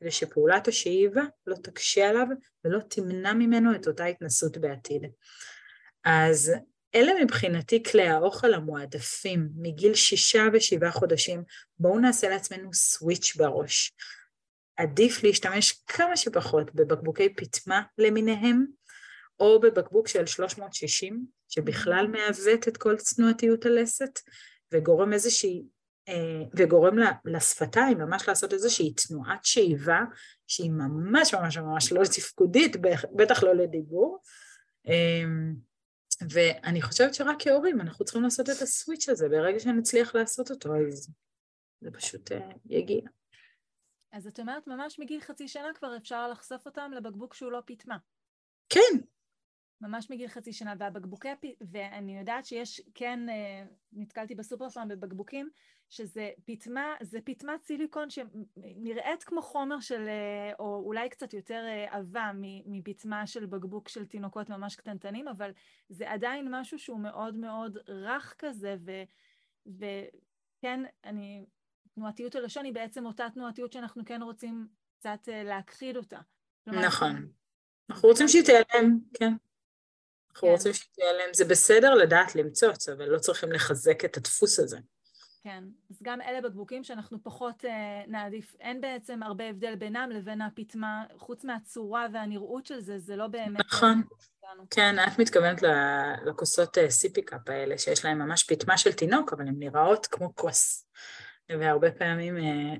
כדי 0.00 0.10
שפעולת 0.10 0.68
השאיבה 0.68 1.22
לא 1.46 1.56
תקשה 1.62 2.08
עליו 2.08 2.26
ולא 2.64 2.80
תמנע 2.80 3.32
ממנו 3.32 3.74
את 3.74 3.86
אותה 3.86 4.04
התנסות 4.04 4.58
בעתיד. 4.58 5.02
אז 6.04 6.52
אלה 6.94 7.12
מבחינתי 7.24 7.82
כלי 7.82 8.08
האוכל 8.08 8.54
המועדפים 8.54 9.48
מגיל 9.56 9.94
שישה 9.94 10.44
ושבעה 10.52 10.92
חודשים, 10.92 11.42
בואו 11.78 11.98
נעשה 11.98 12.28
לעצמנו 12.28 12.74
סוויץ' 12.74 13.36
בראש. 13.36 13.92
עדיף 14.76 15.22
להשתמש 15.22 15.82
כמה 15.86 16.16
שפחות 16.16 16.74
בבקבוקי 16.74 17.34
פטמה 17.34 17.82
למיניהם, 17.98 18.66
או 19.40 19.60
בבקבוק 19.60 20.08
של 20.08 20.26
360, 20.26 21.26
שבכלל 21.48 22.06
מעוות 22.06 22.68
את 22.68 22.76
כל 22.76 22.96
צנועתיות 22.96 23.66
הלסת, 23.66 24.20
וגורם 24.72 25.12
איזושהי, 25.12 25.62
וגורם 26.56 26.94
לשפתיים 27.24 27.98
ממש 27.98 28.28
לעשות 28.28 28.52
איזושהי 28.52 28.94
תנועת 28.94 29.44
שאיבה, 29.44 30.00
שהיא 30.46 30.70
ממש 30.70 31.34
ממש 31.34 31.58
ממש 31.58 31.92
לא 31.92 32.04
תפקודית, 32.04 32.76
בטח 33.16 33.42
לא 33.42 33.54
לדיבור. 33.54 34.18
אמ, 34.86 35.54
ואני 36.30 36.82
חושבת 36.82 37.14
שרק 37.14 37.36
כהורים 37.38 37.80
אנחנו 37.80 38.04
צריכים 38.04 38.22
לעשות 38.22 38.50
את 38.50 38.62
הסוויץ' 38.62 39.08
הזה, 39.08 39.28
ברגע 39.28 39.58
שנצליח 39.58 40.14
לעשות 40.14 40.50
אותו, 40.50 40.76
אז 40.76 41.10
זה 41.80 41.90
פשוט 41.90 42.32
אה, 42.32 42.50
יגיע. 42.66 43.00
אז 44.12 44.26
את 44.26 44.40
אומרת, 44.40 44.66
ממש 44.66 44.98
מגיל 44.98 45.20
חצי 45.20 45.48
שנה 45.48 45.68
כבר 45.74 45.96
אפשר 45.96 46.28
לחשוף 46.28 46.66
אותם 46.66 46.90
לבקבוק 46.96 47.34
שהוא 47.34 47.52
לא 47.52 47.60
פיטמה. 47.64 47.96
כן, 48.68 48.98
ממש 49.80 50.10
מגיל 50.10 50.28
חצי 50.28 50.52
שנה, 50.52 50.74
והבקבוקי, 50.78 51.28
ואני 51.60 52.18
יודעת 52.18 52.46
שיש, 52.46 52.80
כן, 52.94 53.28
אה, 53.28 53.64
נתקלתי 53.92 54.34
בסופר 54.34 54.68
פארם 54.68 54.88
בבקבוקים, 54.88 55.50
שזה 55.88 56.30
פטמה, 56.44 56.94
זה 57.02 57.18
פטמת 57.24 57.64
סיליקון 57.64 58.08
שנראית 58.10 59.24
כמו 59.24 59.42
חומר 59.42 59.80
של, 59.80 60.08
אה, 60.08 60.52
או 60.58 60.82
אולי 60.84 61.08
קצת 61.08 61.34
יותר 61.34 61.64
אה, 61.68 61.96
עבה 61.96 62.30
מפטמה 62.66 63.26
של 63.26 63.46
בקבוק 63.46 63.88
של 63.88 64.06
תינוקות 64.06 64.50
ממש 64.50 64.76
קטנטנים, 64.76 65.28
אבל 65.28 65.50
זה 65.88 66.10
עדיין 66.10 66.48
משהו 66.50 66.78
שהוא 66.78 67.00
מאוד 67.00 67.34
מאוד 67.36 67.78
רך 67.88 68.34
כזה, 68.38 68.76
ו, 68.84 69.02
וכן, 69.66 70.80
אני, 71.04 71.44
תנועתיות 71.94 72.34
הלשון 72.34 72.64
היא 72.64 72.74
בעצם 72.74 73.06
אותה 73.06 73.26
תנועתיות 73.34 73.72
שאנחנו 73.72 74.02
כן 74.06 74.22
רוצים 74.22 74.68
קצת 74.98 75.28
להכחיד 75.44 75.96
אותה. 75.96 76.18
נכון. 76.66 77.28
אנחנו 77.90 78.08
רוצים 78.08 78.28
שהיא 78.28 78.44
תיעלם, 78.44 78.98
כן. 79.14 79.32
אנחנו 80.38 80.48
כן. 80.48 80.54
רוצים 80.54 80.72
שתהיה 80.72 81.12
להם, 81.12 81.34
זה 81.34 81.44
בסדר 81.44 81.94
לדעת 81.94 82.34
למצוץ, 82.34 82.88
אבל 82.88 83.08
לא 83.08 83.18
צריכים 83.18 83.52
לחזק 83.52 84.04
את 84.04 84.16
הדפוס 84.16 84.58
הזה. 84.58 84.78
כן, 85.42 85.64
אז 85.90 85.96
גם 86.02 86.20
אלה 86.20 86.40
בקבוקים 86.40 86.84
שאנחנו 86.84 87.18
פחות 87.22 87.64
אה, 87.64 88.02
נעדיף, 88.06 88.56
אין 88.60 88.80
בעצם 88.80 89.22
הרבה 89.22 89.48
הבדל 89.48 89.74
בינם 89.74 90.10
לבין 90.12 90.42
הפטמה, 90.42 91.04
חוץ 91.16 91.44
מהצורה 91.44 92.06
והנראות 92.12 92.66
של 92.66 92.80
זה, 92.80 92.98
זה 92.98 93.16
לא 93.16 93.26
באמת... 93.26 93.60
נכון, 93.60 94.02
כן, 94.70 94.96
את 94.98 95.18
מתכוונת 95.18 95.62
לכוסות 96.26 96.76
sippy 96.88 97.25
cup 97.25 97.48
האלה, 97.48 97.78
שיש 97.78 98.04
להן 98.04 98.18
ממש 98.18 98.44
פטמה 98.44 98.78
של 98.78 98.92
תינוק, 98.92 99.32
אבל 99.32 99.48
הן 99.48 99.54
נראות 99.58 100.06
כמו 100.06 100.34
כוס. 100.34 100.84
והרבה 101.48 101.90
פעמים 101.90 102.36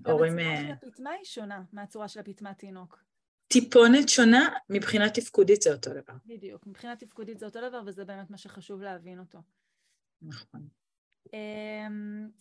הורים... 0.06 0.38
הצורה 0.38 0.56
של 0.56 0.86
הפטמה 0.86 1.10
היא 1.10 1.24
שונה 1.24 1.62
מהצורה 1.72 2.08
של 2.08 2.20
הפטמה 2.20 2.54
תינוק. 2.54 3.07
טיפונת 3.48 4.08
שונה, 4.08 4.48
מבחינה 4.70 5.10
תפקודית 5.10 5.62
זה 5.62 5.72
אותו 5.72 5.90
דבר. 5.90 6.14
בדיוק, 6.26 6.66
מבחינה 6.66 6.96
תפקודית 6.96 7.38
זה 7.38 7.46
אותו 7.46 7.68
דבר, 7.68 7.82
וזה 7.86 8.04
באמת 8.04 8.30
מה 8.30 8.38
שחשוב 8.38 8.82
להבין 8.82 9.18
אותו. 9.18 9.38
נכון. 10.22 10.68
Um, 11.26 11.30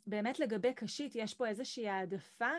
באמת 0.07 0.39
לגבי 0.39 0.73
קשית, 0.73 1.15
יש 1.15 1.33
פה 1.33 1.47
איזושהי 1.47 1.89
העדפה, 1.89 2.51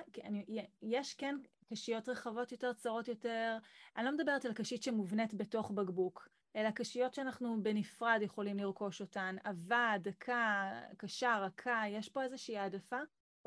יש 0.83 1.15
כן 1.15 1.37
קשיות 1.71 2.09
רחבות 2.09 2.53
יותר, 2.53 2.73
צרות 2.73 3.09
יותר, 3.09 3.59
אני 3.97 4.05
לא 4.05 4.13
מדברת 4.13 4.45
על 4.45 4.53
קשית 4.53 4.83
שמובנית 4.83 5.35
בתוך 5.35 5.71
בקבוק, 5.71 6.29
אלא 6.57 6.71
קשיות 6.71 7.15
שאנחנו 7.15 7.63
בנפרד 7.63 8.19
יכולים 8.23 8.59
לרכוש 8.59 9.01
אותן, 9.01 9.37
עבה, 9.45 9.93
דקה, 10.01 10.73
קשה, 10.97 11.39
רכה, 11.39 11.83
יש 11.89 12.09
פה 12.09 12.23
איזושהי 12.23 12.59
העדפה? 12.59 13.01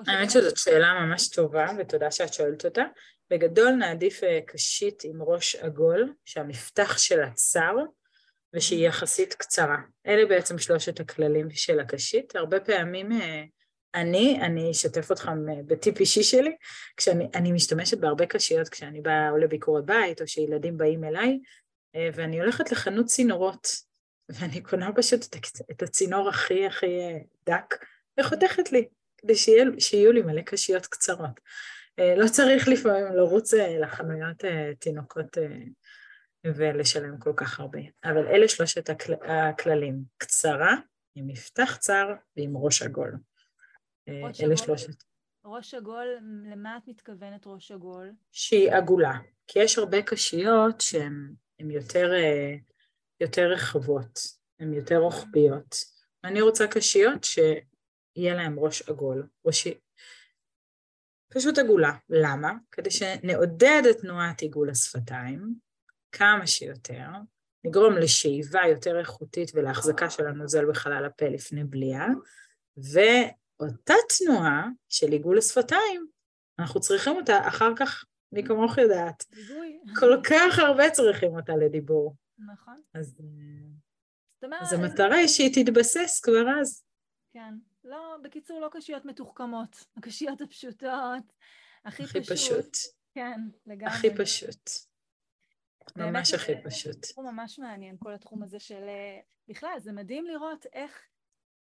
האמת 0.08 0.32
שזאת 0.32 0.58
שאלה 0.58 0.94
ממש 0.94 1.30
טובה, 1.30 1.68
ותודה 1.78 2.12
שאת 2.12 2.34
שואלת 2.34 2.66
אותה. 2.66 2.84
בגדול 3.30 3.70
נעדיף 3.70 4.24
אה, 4.24 4.40
קשית 4.48 5.04
עם 5.04 5.22
ראש 5.22 5.56
עגול, 5.56 6.14
שהמפתח 6.26 6.98
שלה 6.98 7.32
צר, 7.32 7.76
ושהיא 8.56 8.88
יחסית 8.88 9.34
קצרה. 9.34 9.78
אלה 10.08 10.26
בעצם 10.26 10.58
שלושת 10.58 11.00
הכללים 11.00 11.52
של 11.52 11.80
הקשית. 11.80 12.36
הרבה 12.36 12.60
פעמים 12.60 13.12
אה, 13.12 13.44
אני, 13.96 14.40
אני 14.42 14.72
אשתף 14.72 15.10
אותך 15.10 15.32
בטיפ 15.66 16.00
אישי 16.00 16.24
שלי, 16.24 16.56
כשאני 16.98 17.52
משתמשת 17.52 17.98
בהרבה 17.98 18.26
קשיות 18.26 18.70
כשאני 18.70 19.02
באה 19.02 19.30
או 19.30 19.38
לביקורי 19.38 19.82
בית, 19.86 20.22
או 20.22 20.28
שילדים 20.28 20.78
באים 20.78 21.04
אליי, 21.04 21.40
אה, 21.96 22.10
ואני 22.14 22.40
הולכת 22.40 22.72
לחנות 22.72 23.06
צינורות, 23.06 23.68
ואני 24.30 24.62
קונה 24.62 24.90
פשוט 24.96 25.36
את 25.72 25.84
הצינור 25.84 26.30
הכי 26.30 26.66
הכי 26.66 27.00
דק, 27.46 27.76
וחותכת 28.20 28.72
לי. 28.72 28.88
כדי 29.22 29.36
שיהיו 29.80 30.12
לי 30.12 30.22
מלא 30.22 30.42
קשיות 30.42 30.86
קצרות. 30.86 31.40
אה, 32.00 32.16
לא 32.16 32.28
צריך 32.28 32.68
לפעמים 32.68 33.16
לרוץ 33.16 33.54
אה, 33.54 33.80
לחנויות 33.80 34.46
אה, 34.46 34.72
תינוקות 34.80 35.38
ולשלם 36.46 37.18
כל 37.20 37.34
כך 37.36 37.60
הרבה. 37.60 37.80
אבל 38.04 38.28
אלה 38.28 38.48
שלושת 38.48 38.90
הכל, 38.90 39.14
הכללים, 39.14 40.04
קצרה, 40.18 40.76
עם 41.16 41.28
מפתח 41.28 41.78
צר 41.80 42.14
ועם 42.38 42.58
ראש 42.58 42.82
עגול. 42.82 43.18
ראש 44.10 44.42
אלה 44.42 44.54
עגול, 44.54 44.58
שלושת. 44.58 45.04
ראש 45.46 45.74
עגול, 45.74 46.08
למה 46.52 46.78
את 46.78 46.88
מתכוונת 46.88 47.44
ראש 47.46 47.72
עגול? 47.72 48.12
שהיא 48.32 48.72
עגולה. 48.72 49.14
כי 49.48 49.60
יש 49.60 49.78
הרבה 49.78 50.02
קשיות 50.02 50.82
שהן 50.82 51.72
יותר, 51.72 52.12
יותר 53.20 53.48
רחבות, 53.52 54.20
הן 54.60 54.74
יותר 54.74 54.98
רוחביות. 54.98 55.76
אני 56.24 56.42
רוצה 56.42 56.68
קשיות 56.68 57.24
ש... 57.24 57.40
יהיה 58.16 58.36
להם 58.36 58.60
ראש 58.60 58.90
עגול, 58.90 59.28
ראשי... 59.46 59.80
פשוט 61.34 61.58
עגולה. 61.58 61.92
למה? 62.10 62.52
כדי 62.72 62.92
שנעודד 62.92 63.82
את 63.90 63.98
תנועת 63.98 64.42
עיגול 64.42 64.70
השפתיים 64.70 65.56
כמה 66.12 66.48
שיותר, 66.48 67.08
נגרום 67.64 67.98
לשאיבה 67.98 68.62
יותר 68.70 69.00
איכותית 69.00 69.52
ולהחזקה 69.54 70.10
של 70.10 70.28
הנוזל 70.28 70.70
בחלל 70.70 71.06
הפה 71.06 71.26
לפני 71.26 71.64
בליעה, 71.64 72.08
ואותה 72.78 73.94
תנועה 74.18 74.68
של 74.90 75.12
עיגול 75.12 75.38
השפתיים, 75.38 76.08
אנחנו 76.60 76.80
צריכים 76.80 77.16
אותה 77.16 77.48
אחר 77.48 77.72
כך, 77.76 78.06
מי 78.32 78.44
כמוך 78.44 78.78
יודעת. 78.78 79.26
דיבוי. 79.32 79.80
כל 80.00 80.22
כך 80.30 80.60
הרבה 80.60 80.90
צריכים 80.90 81.36
אותה 81.36 81.54
לדיבור. 81.56 82.16
נכון. 82.54 82.82
אז, 82.94 83.16
אז 84.62 84.74
המטרה 84.74 85.16
היא 85.16 85.28
שהיא 85.28 85.66
תתבסס 85.66 86.20
כבר 86.24 86.60
אז. 86.62 86.84
כן. 87.34 87.54
לא, 87.92 88.18
בקיצור, 88.24 88.60
לא 88.60 88.70
קשיות 88.72 89.06
מתוחכמות, 89.06 89.86
הקשיות 89.98 90.42
הפשוטות, 90.42 91.34
הכי, 91.86 92.04
הכי 92.04 92.22
פשוט. 92.22 92.32
פשוט. 92.32 92.78
כן, 93.14 93.40
לגמרי. 93.66 93.94
הכי 93.94 94.16
פשוט. 94.18 94.70
ממש 95.96 96.34
הכי 96.34 96.54
פשוט. 96.64 97.06
זה 97.06 97.12
תחום 97.12 97.26
ממש 97.26 97.60
מעניין, 97.60 97.98
כל 98.00 98.14
התחום 98.14 98.44
הזה 98.44 98.60
של... 98.60 98.84
אה, 98.84 99.20
בכלל, 99.48 99.80
זה 99.80 99.92
מדהים 99.92 100.26
לראות 100.26 100.66
איך 100.74 101.08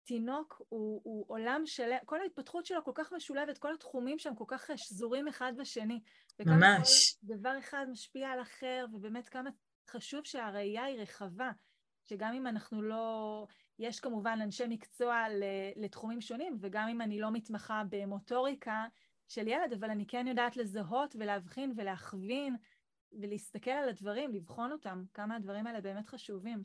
תינוק 0.04 0.62
הוא, 0.70 1.02
הוא 1.04 1.26
עולם 1.28 1.62
שלם, 1.66 1.98
כל 2.06 2.22
ההתפתחות 2.22 2.66
שלו 2.66 2.84
כל 2.84 2.92
כך 2.96 3.14
משולבת, 3.14 3.58
כל 3.58 3.74
התחומים 3.74 4.20
שם 4.20 4.36
כל 4.36 4.46
כך 4.48 4.70
שזורים 4.76 5.28
אחד 5.28 5.54
בשני. 5.58 6.02
ממש. 6.40 7.16
וכמה 7.20 7.36
דבר 7.36 7.60
אחד 7.60 7.86
משפיע 7.92 8.30
על 8.30 8.42
אחר, 8.42 8.86
ובאמת 8.94 9.30
כמה 9.30 9.50
חשוב 9.90 10.26
שהראייה 10.26 10.84
היא 10.84 11.02
רחבה, 11.02 11.52
שגם 12.06 12.34
אם 12.34 12.48
אנחנו 12.48 12.82
לא... 12.82 13.48
יש 13.82 14.00
כמובן 14.00 14.40
אנשי 14.44 14.64
מקצוע 14.70 15.26
לתחומים 15.76 16.22
שונים, 16.22 16.58
וגם 16.62 16.88
אם 16.88 17.02
אני 17.02 17.20
לא 17.20 17.32
מתמחה 17.32 17.84
במוטוריקה 17.90 18.86
של 19.28 19.48
ילד, 19.48 19.74
אבל 19.74 19.90
אני 19.90 20.08
כן 20.08 20.26
יודעת 20.28 20.58
לזהות 20.58 21.16
ולהבחין 21.20 21.74
ולהכווין 21.78 22.56
ולהסתכל 23.12 23.72
על 23.72 23.90
הדברים, 23.90 24.34
לבחון 24.34 24.72
אותם, 24.72 25.04
כמה 25.14 25.36
הדברים 25.36 25.68
האלה 25.68 25.82
באמת 25.82 26.08
חשובים. 26.08 26.64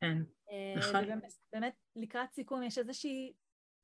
כן, 0.00 0.16
אה, 0.50 0.74
נכון. 0.78 1.20
באמת, 1.52 1.74
לקראת 1.96 2.32
סיכום 2.32 2.62
יש 2.62 2.78
איזושהי, 2.78 3.32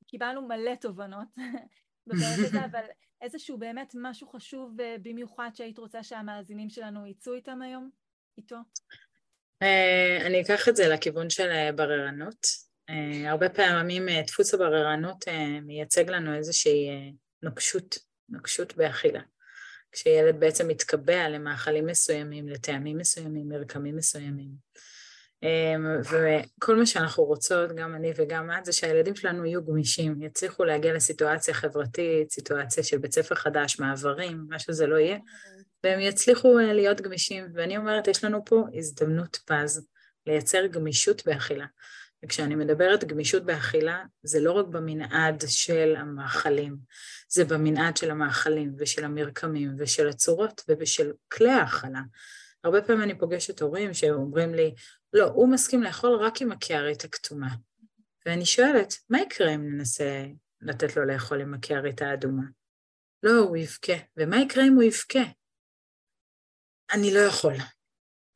קיבלנו 0.07 0.47
מלא 0.47 0.75
תובנות 0.75 1.27
בפרק 2.07 2.45
הזה, 2.45 2.65
אבל 2.71 2.85
איזשהו 3.21 3.57
באמת 3.57 3.93
משהו 4.01 4.27
חשוב 4.27 4.81
אה, 4.81 4.95
במיוחד 5.01 5.49
שהיית 5.53 5.77
רוצה 5.77 6.03
שהמאזינים 6.03 6.69
שלנו 6.69 7.05
יצאו 7.05 7.33
איתם 7.33 7.61
היום, 7.61 7.89
איתו? 8.37 8.57
אה, 9.61 10.25
אני 10.25 10.41
אקח 10.41 10.69
את 10.69 10.75
זה 10.75 10.87
לכיוון 10.87 11.29
של 11.29 11.49
אה, 11.49 11.71
בררנות. 11.71 12.47
אה, 12.89 13.31
הרבה 13.31 13.49
פעמים 13.49 14.05
דפוס 14.27 14.53
הבררנות 14.53 15.25
מייצג 15.61 16.09
לנו 16.09 16.35
איזושהי 16.35 16.89
נוקשות, 17.43 17.97
נוקשות 18.29 18.77
באכילה. 18.77 19.21
כשילד 19.91 20.39
בעצם 20.39 20.67
מתקבע 20.67 21.29
למאכלים 21.29 21.85
מסוימים, 21.85 22.49
לטעמים 22.49 22.97
מסוימים, 22.97 23.49
מרקמים 23.49 23.95
מסוימים. 23.95 24.67
וכל 26.03 26.75
מה 26.75 26.85
שאנחנו 26.85 27.23
רוצות, 27.23 27.75
גם 27.75 27.95
אני 27.95 28.11
וגם 28.15 28.49
את, 28.51 28.65
זה 28.65 28.73
שהילדים 28.73 29.15
שלנו 29.15 29.45
יהיו 29.45 29.65
גמישים, 29.65 30.21
יצליחו 30.21 30.63
להגיע 30.63 30.93
לסיטואציה 30.93 31.53
חברתית, 31.53 32.31
סיטואציה 32.31 32.83
של 32.83 32.97
בית 32.97 33.13
ספר 33.13 33.35
חדש, 33.35 33.79
מעברים, 33.79 34.45
מה 34.49 34.59
שזה 34.59 34.87
לא 34.87 34.95
יהיה, 34.95 35.17
והם 35.83 35.99
יצליחו 35.99 36.59
אה, 36.59 36.73
להיות 36.73 37.01
גמישים. 37.01 37.45
ואני 37.53 37.77
אומרת, 37.77 38.07
יש 38.07 38.23
לנו 38.23 38.45
פה 38.45 38.63
הזדמנות 38.73 39.39
פז 39.45 39.87
לייצר 40.27 40.65
גמישות 40.65 41.25
באכילה. 41.25 41.65
וכשאני 42.25 42.55
מדברת 42.55 43.03
גמישות 43.03 43.45
באכילה, 43.45 44.03
זה 44.23 44.39
לא 44.39 44.51
רק 44.51 44.65
במנעד 44.65 45.43
של 45.47 45.95
המאכלים, 45.97 46.77
זה 47.29 47.45
במנעד 47.45 47.97
של 47.97 48.11
המאכלים 48.11 48.73
ושל 48.77 49.05
המרקמים 49.05 49.75
ושל 49.77 50.09
הצורות 50.09 50.63
ושל 50.79 51.11
כלי 51.31 51.51
האכלה. 51.51 52.01
הרבה 52.63 52.81
פעמים 52.81 53.03
אני 53.03 53.17
פוגשת 53.19 53.61
הורים 53.61 53.93
שאומרים 53.93 54.53
לי, 54.53 54.73
לא, 55.13 55.25
הוא 55.25 55.49
מסכים 55.49 55.83
לאכול 55.83 56.15
רק 56.15 56.41
עם 56.41 56.51
הקערית 56.51 57.03
הכתומה. 57.03 57.49
ואני 58.25 58.45
שואלת, 58.45 58.93
מה 59.09 59.21
יקרה 59.21 59.55
אם 59.55 59.69
ננסה 59.69 60.25
לתת 60.61 60.97
לו 60.97 61.05
לאכול 61.05 61.41
עם 61.41 61.53
הקערית 61.53 62.01
האדומה? 62.01 62.43
לא, 63.23 63.39
הוא 63.39 63.57
יבכה. 63.57 63.93
ומה 64.17 64.41
יקרה 64.41 64.67
אם 64.67 64.73
הוא 64.73 64.83
יבכה? 64.83 65.23
אני 66.93 67.13
לא 67.13 67.19
יכול. 67.19 67.53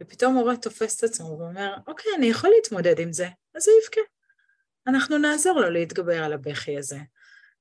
ופתאום 0.03 0.35
הורה 0.35 0.57
תופס 0.57 0.99
את 0.99 1.03
עצמו 1.03 1.37
ואומר, 1.39 1.75
אוקיי, 1.87 2.11
אני 2.17 2.25
יכול 2.25 2.49
להתמודד 2.49 2.99
עם 2.99 3.13
זה, 3.13 3.27
אז 3.55 3.67
הוא 3.67 3.77
יבכה. 3.83 4.01
אנחנו 4.87 5.17
נעזור 5.17 5.59
לו 5.59 5.69
להתגבר 5.69 6.23
על 6.23 6.33
הבכי 6.33 6.77
הזה, 6.77 6.97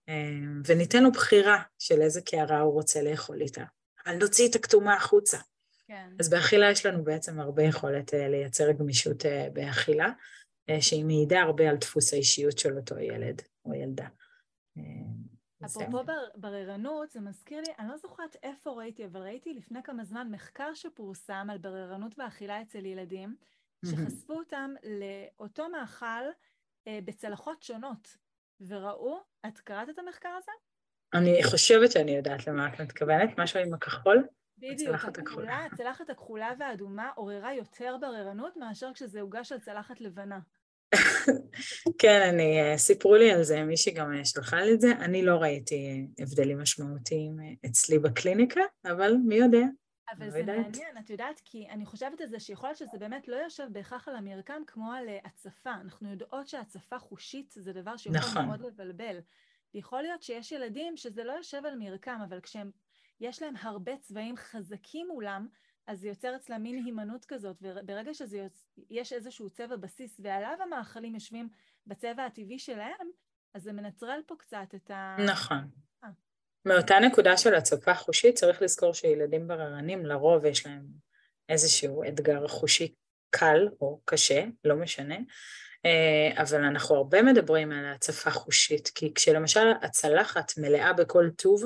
אמ, 0.08 0.62
וניתן 0.66 1.02
לו 1.02 1.12
בחירה 1.12 1.62
של 1.78 2.02
איזה 2.02 2.20
קערה 2.20 2.60
הוא 2.60 2.72
רוצה 2.72 3.02
לאכול 3.02 3.40
איתה. 3.40 3.64
אבל 4.06 4.16
נוציא 4.16 4.48
את 4.48 4.54
הכתומה 4.54 4.94
החוצה. 4.94 5.38
כן. 5.86 6.10
אז 6.20 6.30
באכילה 6.30 6.70
יש 6.70 6.86
לנו 6.86 7.04
בעצם 7.04 7.40
הרבה 7.40 7.62
יכולת 7.62 8.14
אה, 8.14 8.28
לייצר 8.28 8.72
גמישות 8.72 9.26
אה, 9.26 9.48
באכילה, 9.52 10.08
אה, 10.70 10.82
שהיא 10.82 11.04
מעידה 11.04 11.40
הרבה 11.40 11.70
על 11.70 11.76
דפוס 11.76 12.12
האישיות 12.12 12.58
של 12.58 12.76
אותו 12.76 12.98
ילד 12.98 13.42
או 13.64 13.74
ילדה. 13.74 14.06
אפרופו 15.64 16.04
בר, 16.04 16.28
בררנות, 16.34 17.10
זה 17.10 17.20
מזכיר 17.20 17.60
לי, 17.60 17.72
אני 17.78 17.88
לא 17.88 17.96
זוכרת 17.96 18.36
איפה 18.42 18.70
ראיתי, 18.70 19.04
אבל 19.04 19.20
ראיתי 19.22 19.54
לפני 19.54 19.82
כמה 19.82 20.04
זמן 20.04 20.28
מחקר 20.30 20.74
שפורסם 20.74 21.48
על 21.50 21.58
בררנות 21.58 22.18
ואכילה 22.18 22.62
אצל 22.62 22.86
ילדים, 22.86 23.36
שחשפו 23.86 24.32
אותם 24.32 24.74
לאותו 24.82 25.68
מאכל 25.68 26.24
אה, 26.86 26.98
בצלחות 27.04 27.62
שונות, 27.62 28.16
וראו, 28.60 29.20
את 29.46 29.58
קראת 29.58 29.88
את 29.88 29.98
המחקר 29.98 30.28
הזה? 30.28 30.52
אני 31.14 31.44
חושבת 31.44 31.92
שאני 31.92 32.10
יודעת 32.10 32.46
למה 32.46 32.74
את 32.74 32.80
מתכוונת, 32.80 33.38
משהו 33.38 33.60
עם 33.60 33.74
הכחול? 33.74 34.26
בדיוק, 34.58 34.94
הכחולה, 34.94 35.64
הצלחת 35.64 36.10
הכחולה 36.10 36.52
והאדומה 36.58 37.10
עוררה 37.14 37.54
יותר 37.54 37.96
בררנות 38.00 38.56
מאשר 38.56 38.92
כשזה 38.94 39.20
הוגש 39.20 39.52
על 39.52 39.58
צלחת 39.58 40.00
לבנה. 40.00 40.38
כן, 42.00 42.20
אני, 42.32 42.60
אה, 42.62 42.78
סיפרו 42.78 43.14
לי 43.16 43.32
על 43.32 43.42
זה, 43.42 43.62
מישהי 43.62 43.92
גם 43.92 44.14
אה, 44.14 44.24
שלחה 44.24 44.60
לי 44.60 44.74
את 44.74 44.80
זה, 44.80 44.92
אני 44.92 45.24
לא 45.24 45.36
ראיתי 45.36 45.74
אה, 45.74 46.24
הבדלים 46.24 46.58
משמעותיים 46.58 47.36
אצלי 47.66 47.98
בקליניקה, 47.98 48.60
אבל 48.84 49.16
מי 49.24 49.34
יודע. 49.34 49.64
אבל 50.16 50.30
זה 50.30 50.42
מעניין, 50.42 50.98
את 50.98 51.10
יודעת, 51.10 51.40
כי 51.44 51.68
אני 51.70 51.86
חושבת 51.86 52.20
על 52.20 52.28
זה 52.28 52.40
שיכול 52.40 52.68
להיות 52.68 52.78
שזה 52.78 52.98
באמת 52.98 53.28
לא 53.28 53.36
יושב 53.36 53.66
בהכרח 53.72 54.08
על 54.08 54.16
המרקם 54.16 54.62
כמו 54.66 54.92
על 54.92 55.04
הצפה. 55.24 55.72
אנחנו 55.72 56.10
יודעות 56.10 56.48
שהצפה 56.48 56.98
חושית 56.98 57.54
זה 57.58 57.72
דבר 57.72 57.96
שיכול 57.96 58.18
נכון. 58.18 58.44
מאוד 58.46 58.60
לבלבל. 58.60 59.20
יכול 59.74 60.02
להיות 60.02 60.22
שיש 60.22 60.52
ילדים 60.52 60.96
שזה 60.96 61.24
לא 61.24 61.32
יושב 61.32 61.66
על 61.66 61.76
מרקם, 61.78 62.18
אבל 62.28 62.40
כשיש 62.40 63.42
להם 63.42 63.54
הרבה 63.60 63.96
צבעים 63.96 64.36
חזקים 64.36 65.06
מולם, 65.08 65.46
אז 65.90 66.00
זה 66.00 66.08
יוצר 66.08 66.36
אצלם 66.36 66.62
מין 66.62 66.84
הימנעות 66.84 67.24
כזאת, 67.24 67.56
וברגע 67.62 68.10
שיש 68.14 69.12
איזשהו 69.12 69.50
צבע 69.50 69.76
בסיס 69.76 70.20
ועליו 70.22 70.56
המאכלים 70.62 71.14
יושבים 71.14 71.48
בצבע 71.86 72.24
הטבעי 72.26 72.58
שלהם, 72.58 73.10
אז 73.54 73.62
זה 73.62 73.72
מנטרל 73.72 74.20
פה 74.26 74.34
קצת 74.38 74.74
את 74.74 74.90
ה... 74.90 75.16
נכון. 75.26 75.68
אה. 76.04 76.08
מאותה 76.64 76.94
נקודה 76.98 77.36
של 77.36 77.54
הצפה 77.54 77.94
חושית 77.94 78.34
צריך 78.34 78.62
לזכור 78.62 78.94
שילדים 78.94 79.48
בררנים 79.48 80.06
לרוב 80.06 80.44
יש 80.44 80.66
להם 80.66 80.86
איזשהו 81.48 82.04
אתגר 82.08 82.48
חושי 82.48 82.94
קל 83.30 83.68
או 83.80 84.00
קשה, 84.04 84.44
לא 84.64 84.76
משנה, 84.76 85.16
אה, 85.86 86.42
אבל 86.42 86.64
אנחנו 86.64 86.96
הרבה 86.96 87.22
מדברים 87.22 87.72
על 87.72 87.86
הצפה 87.86 88.30
חושית, 88.30 88.88
כי 88.94 89.14
כשלמשל 89.14 89.66
הצלחת 89.82 90.52
מלאה 90.58 90.92
בכל 90.92 91.30
טוב, 91.36 91.64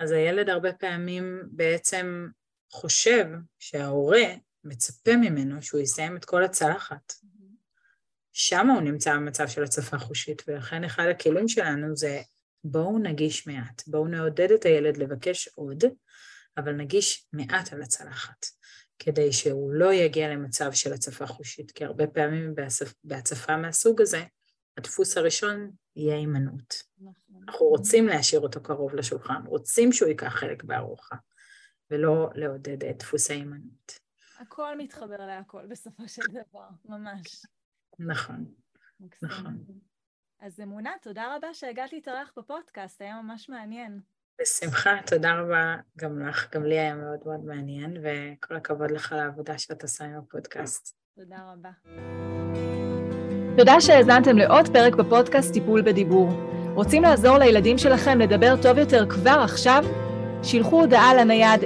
אז 0.00 0.10
הילד 0.10 0.50
הרבה 0.50 0.72
פעמים 0.72 1.42
בעצם 1.50 2.28
חושב 2.72 3.26
שההורה 3.58 4.26
מצפה 4.64 5.16
ממנו 5.16 5.62
שהוא 5.62 5.80
יסיים 5.80 6.16
את 6.16 6.24
כל 6.24 6.44
הצלחת. 6.44 7.12
שם 8.32 8.70
הוא 8.70 8.80
נמצא 8.80 9.14
במצב 9.14 9.48
של 9.48 9.64
הצפה 9.64 9.98
חושית, 9.98 10.42
ולכן 10.48 10.84
אחד 10.84 11.04
הכלים 11.10 11.48
שלנו 11.48 11.96
זה 11.96 12.20
בואו 12.64 12.98
נגיש 12.98 13.46
מעט, 13.46 13.82
בואו 13.86 14.08
נעודד 14.08 14.50
את 14.50 14.64
הילד 14.64 14.96
לבקש 14.96 15.48
עוד, 15.54 15.84
אבל 16.56 16.72
נגיש 16.72 17.26
מעט 17.32 17.72
על 17.72 17.82
הצלחת, 17.82 18.46
כדי 18.98 19.32
שהוא 19.32 19.72
לא 19.72 19.92
יגיע 19.92 20.28
למצב 20.28 20.72
של 20.72 20.92
הצפה 20.92 21.26
חושית, 21.26 21.70
כי 21.70 21.84
הרבה 21.84 22.06
פעמים 22.06 22.54
בהצפה 23.04 23.56
מהסוג 23.56 24.00
הזה, 24.00 24.24
הדפוס 24.76 25.16
הראשון 25.16 25.70
יהיה 25.96 26.16
הימנעות. 26.16 26.82
נכון. 26.98 27.42
אנחנו 27.48 27.66
רוצים 27.66 28.06
להשאיר 28.06 28.40
אותו 28.40 28.62
קרוב 28.62 28.94
לשולחן, 28.94 29.42
רוצים 29.46 29.92
שהוא 29.92 30.08
ייקח 30.08 30.28
חלק 30.28 30.64
בארוחה, 30.64 31.16
ולא 31.92 32.30
לעודד 32.34 32.84
את 32.84 32.98
דפוס 32.98 33.30
ההימנעות. 33.30 33.98
הכל 34.38 34.78
מתחבר 34.78 35.26
להכל 35.26 35.66
בסופו 35.66 36.08
של 36.08 36.22
דבר, 36.30 36.68
ממש. 36.84 37.46
נכון, 37.98 38.44
נכון. 39.22 39.58
אז 40.40 40.60
אמונה, 40.60 40.90
תודה 41.02 41.36
רבה 41.36 41.54
שהגעת 41.54 41.92
להתארח 41.92 42.32
בפודקאסט, 42.36 43.02
היה 43.02 43.22
ממש 43.22 43.48
מעניין. 43.48 44.00
בשמחה, 44.40 44.90
תודה 45.06 45.40
רבה 45.40 45.76
גם 45.98 46.28
לך, 46.28 46.54
גם 46.54 46.64
לי 46.64 46.78
היה 46.78 46.94
מאוד 46.94 47.18
מאוד 47.26 47.44
מעניין, 47.44 47.96
וכל 47.96 48.56
הכבוד 48.56 48.90
לך 48.90 49.12
על 49.12 49.18
העבודה 49.18 49.58
שאת 49.58 49.82
עושה 49.82 50.04
עם 50.04 50.18
הפודקאסט. 50.18 50.96
תודה 51.14 51.52
רבה. 51.52 51.70
תודה 53.56 53.80
שהאזנתם 53.80 54.36
לעוד 54.36 54.66
פרק 54.72 54.94
בפודקאסט 54.94 55.52
טיפול 55.52 55.82
בדיבור. 55.82 56.28
רוצים 56.74 57.02
לעזור 57.02 57.38
לילדים 57.38 57.78
שלכם 57.78 58.18
לדבר 58.18 58.62
טוב 58.62 58.78
יותר 58.78 59.10
כבר 59.10 59.40
עכשיו? 59.44 59.84
שילחו 60.42 60.80
הודעה 60.80 61.14
לנייד 61.14 61.60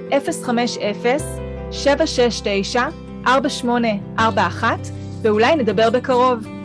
050-769-4841 3.27 4.21
ואולי 5.23 5.57
נדבר 5.57 5.91
בקרוב. 5.91 6.56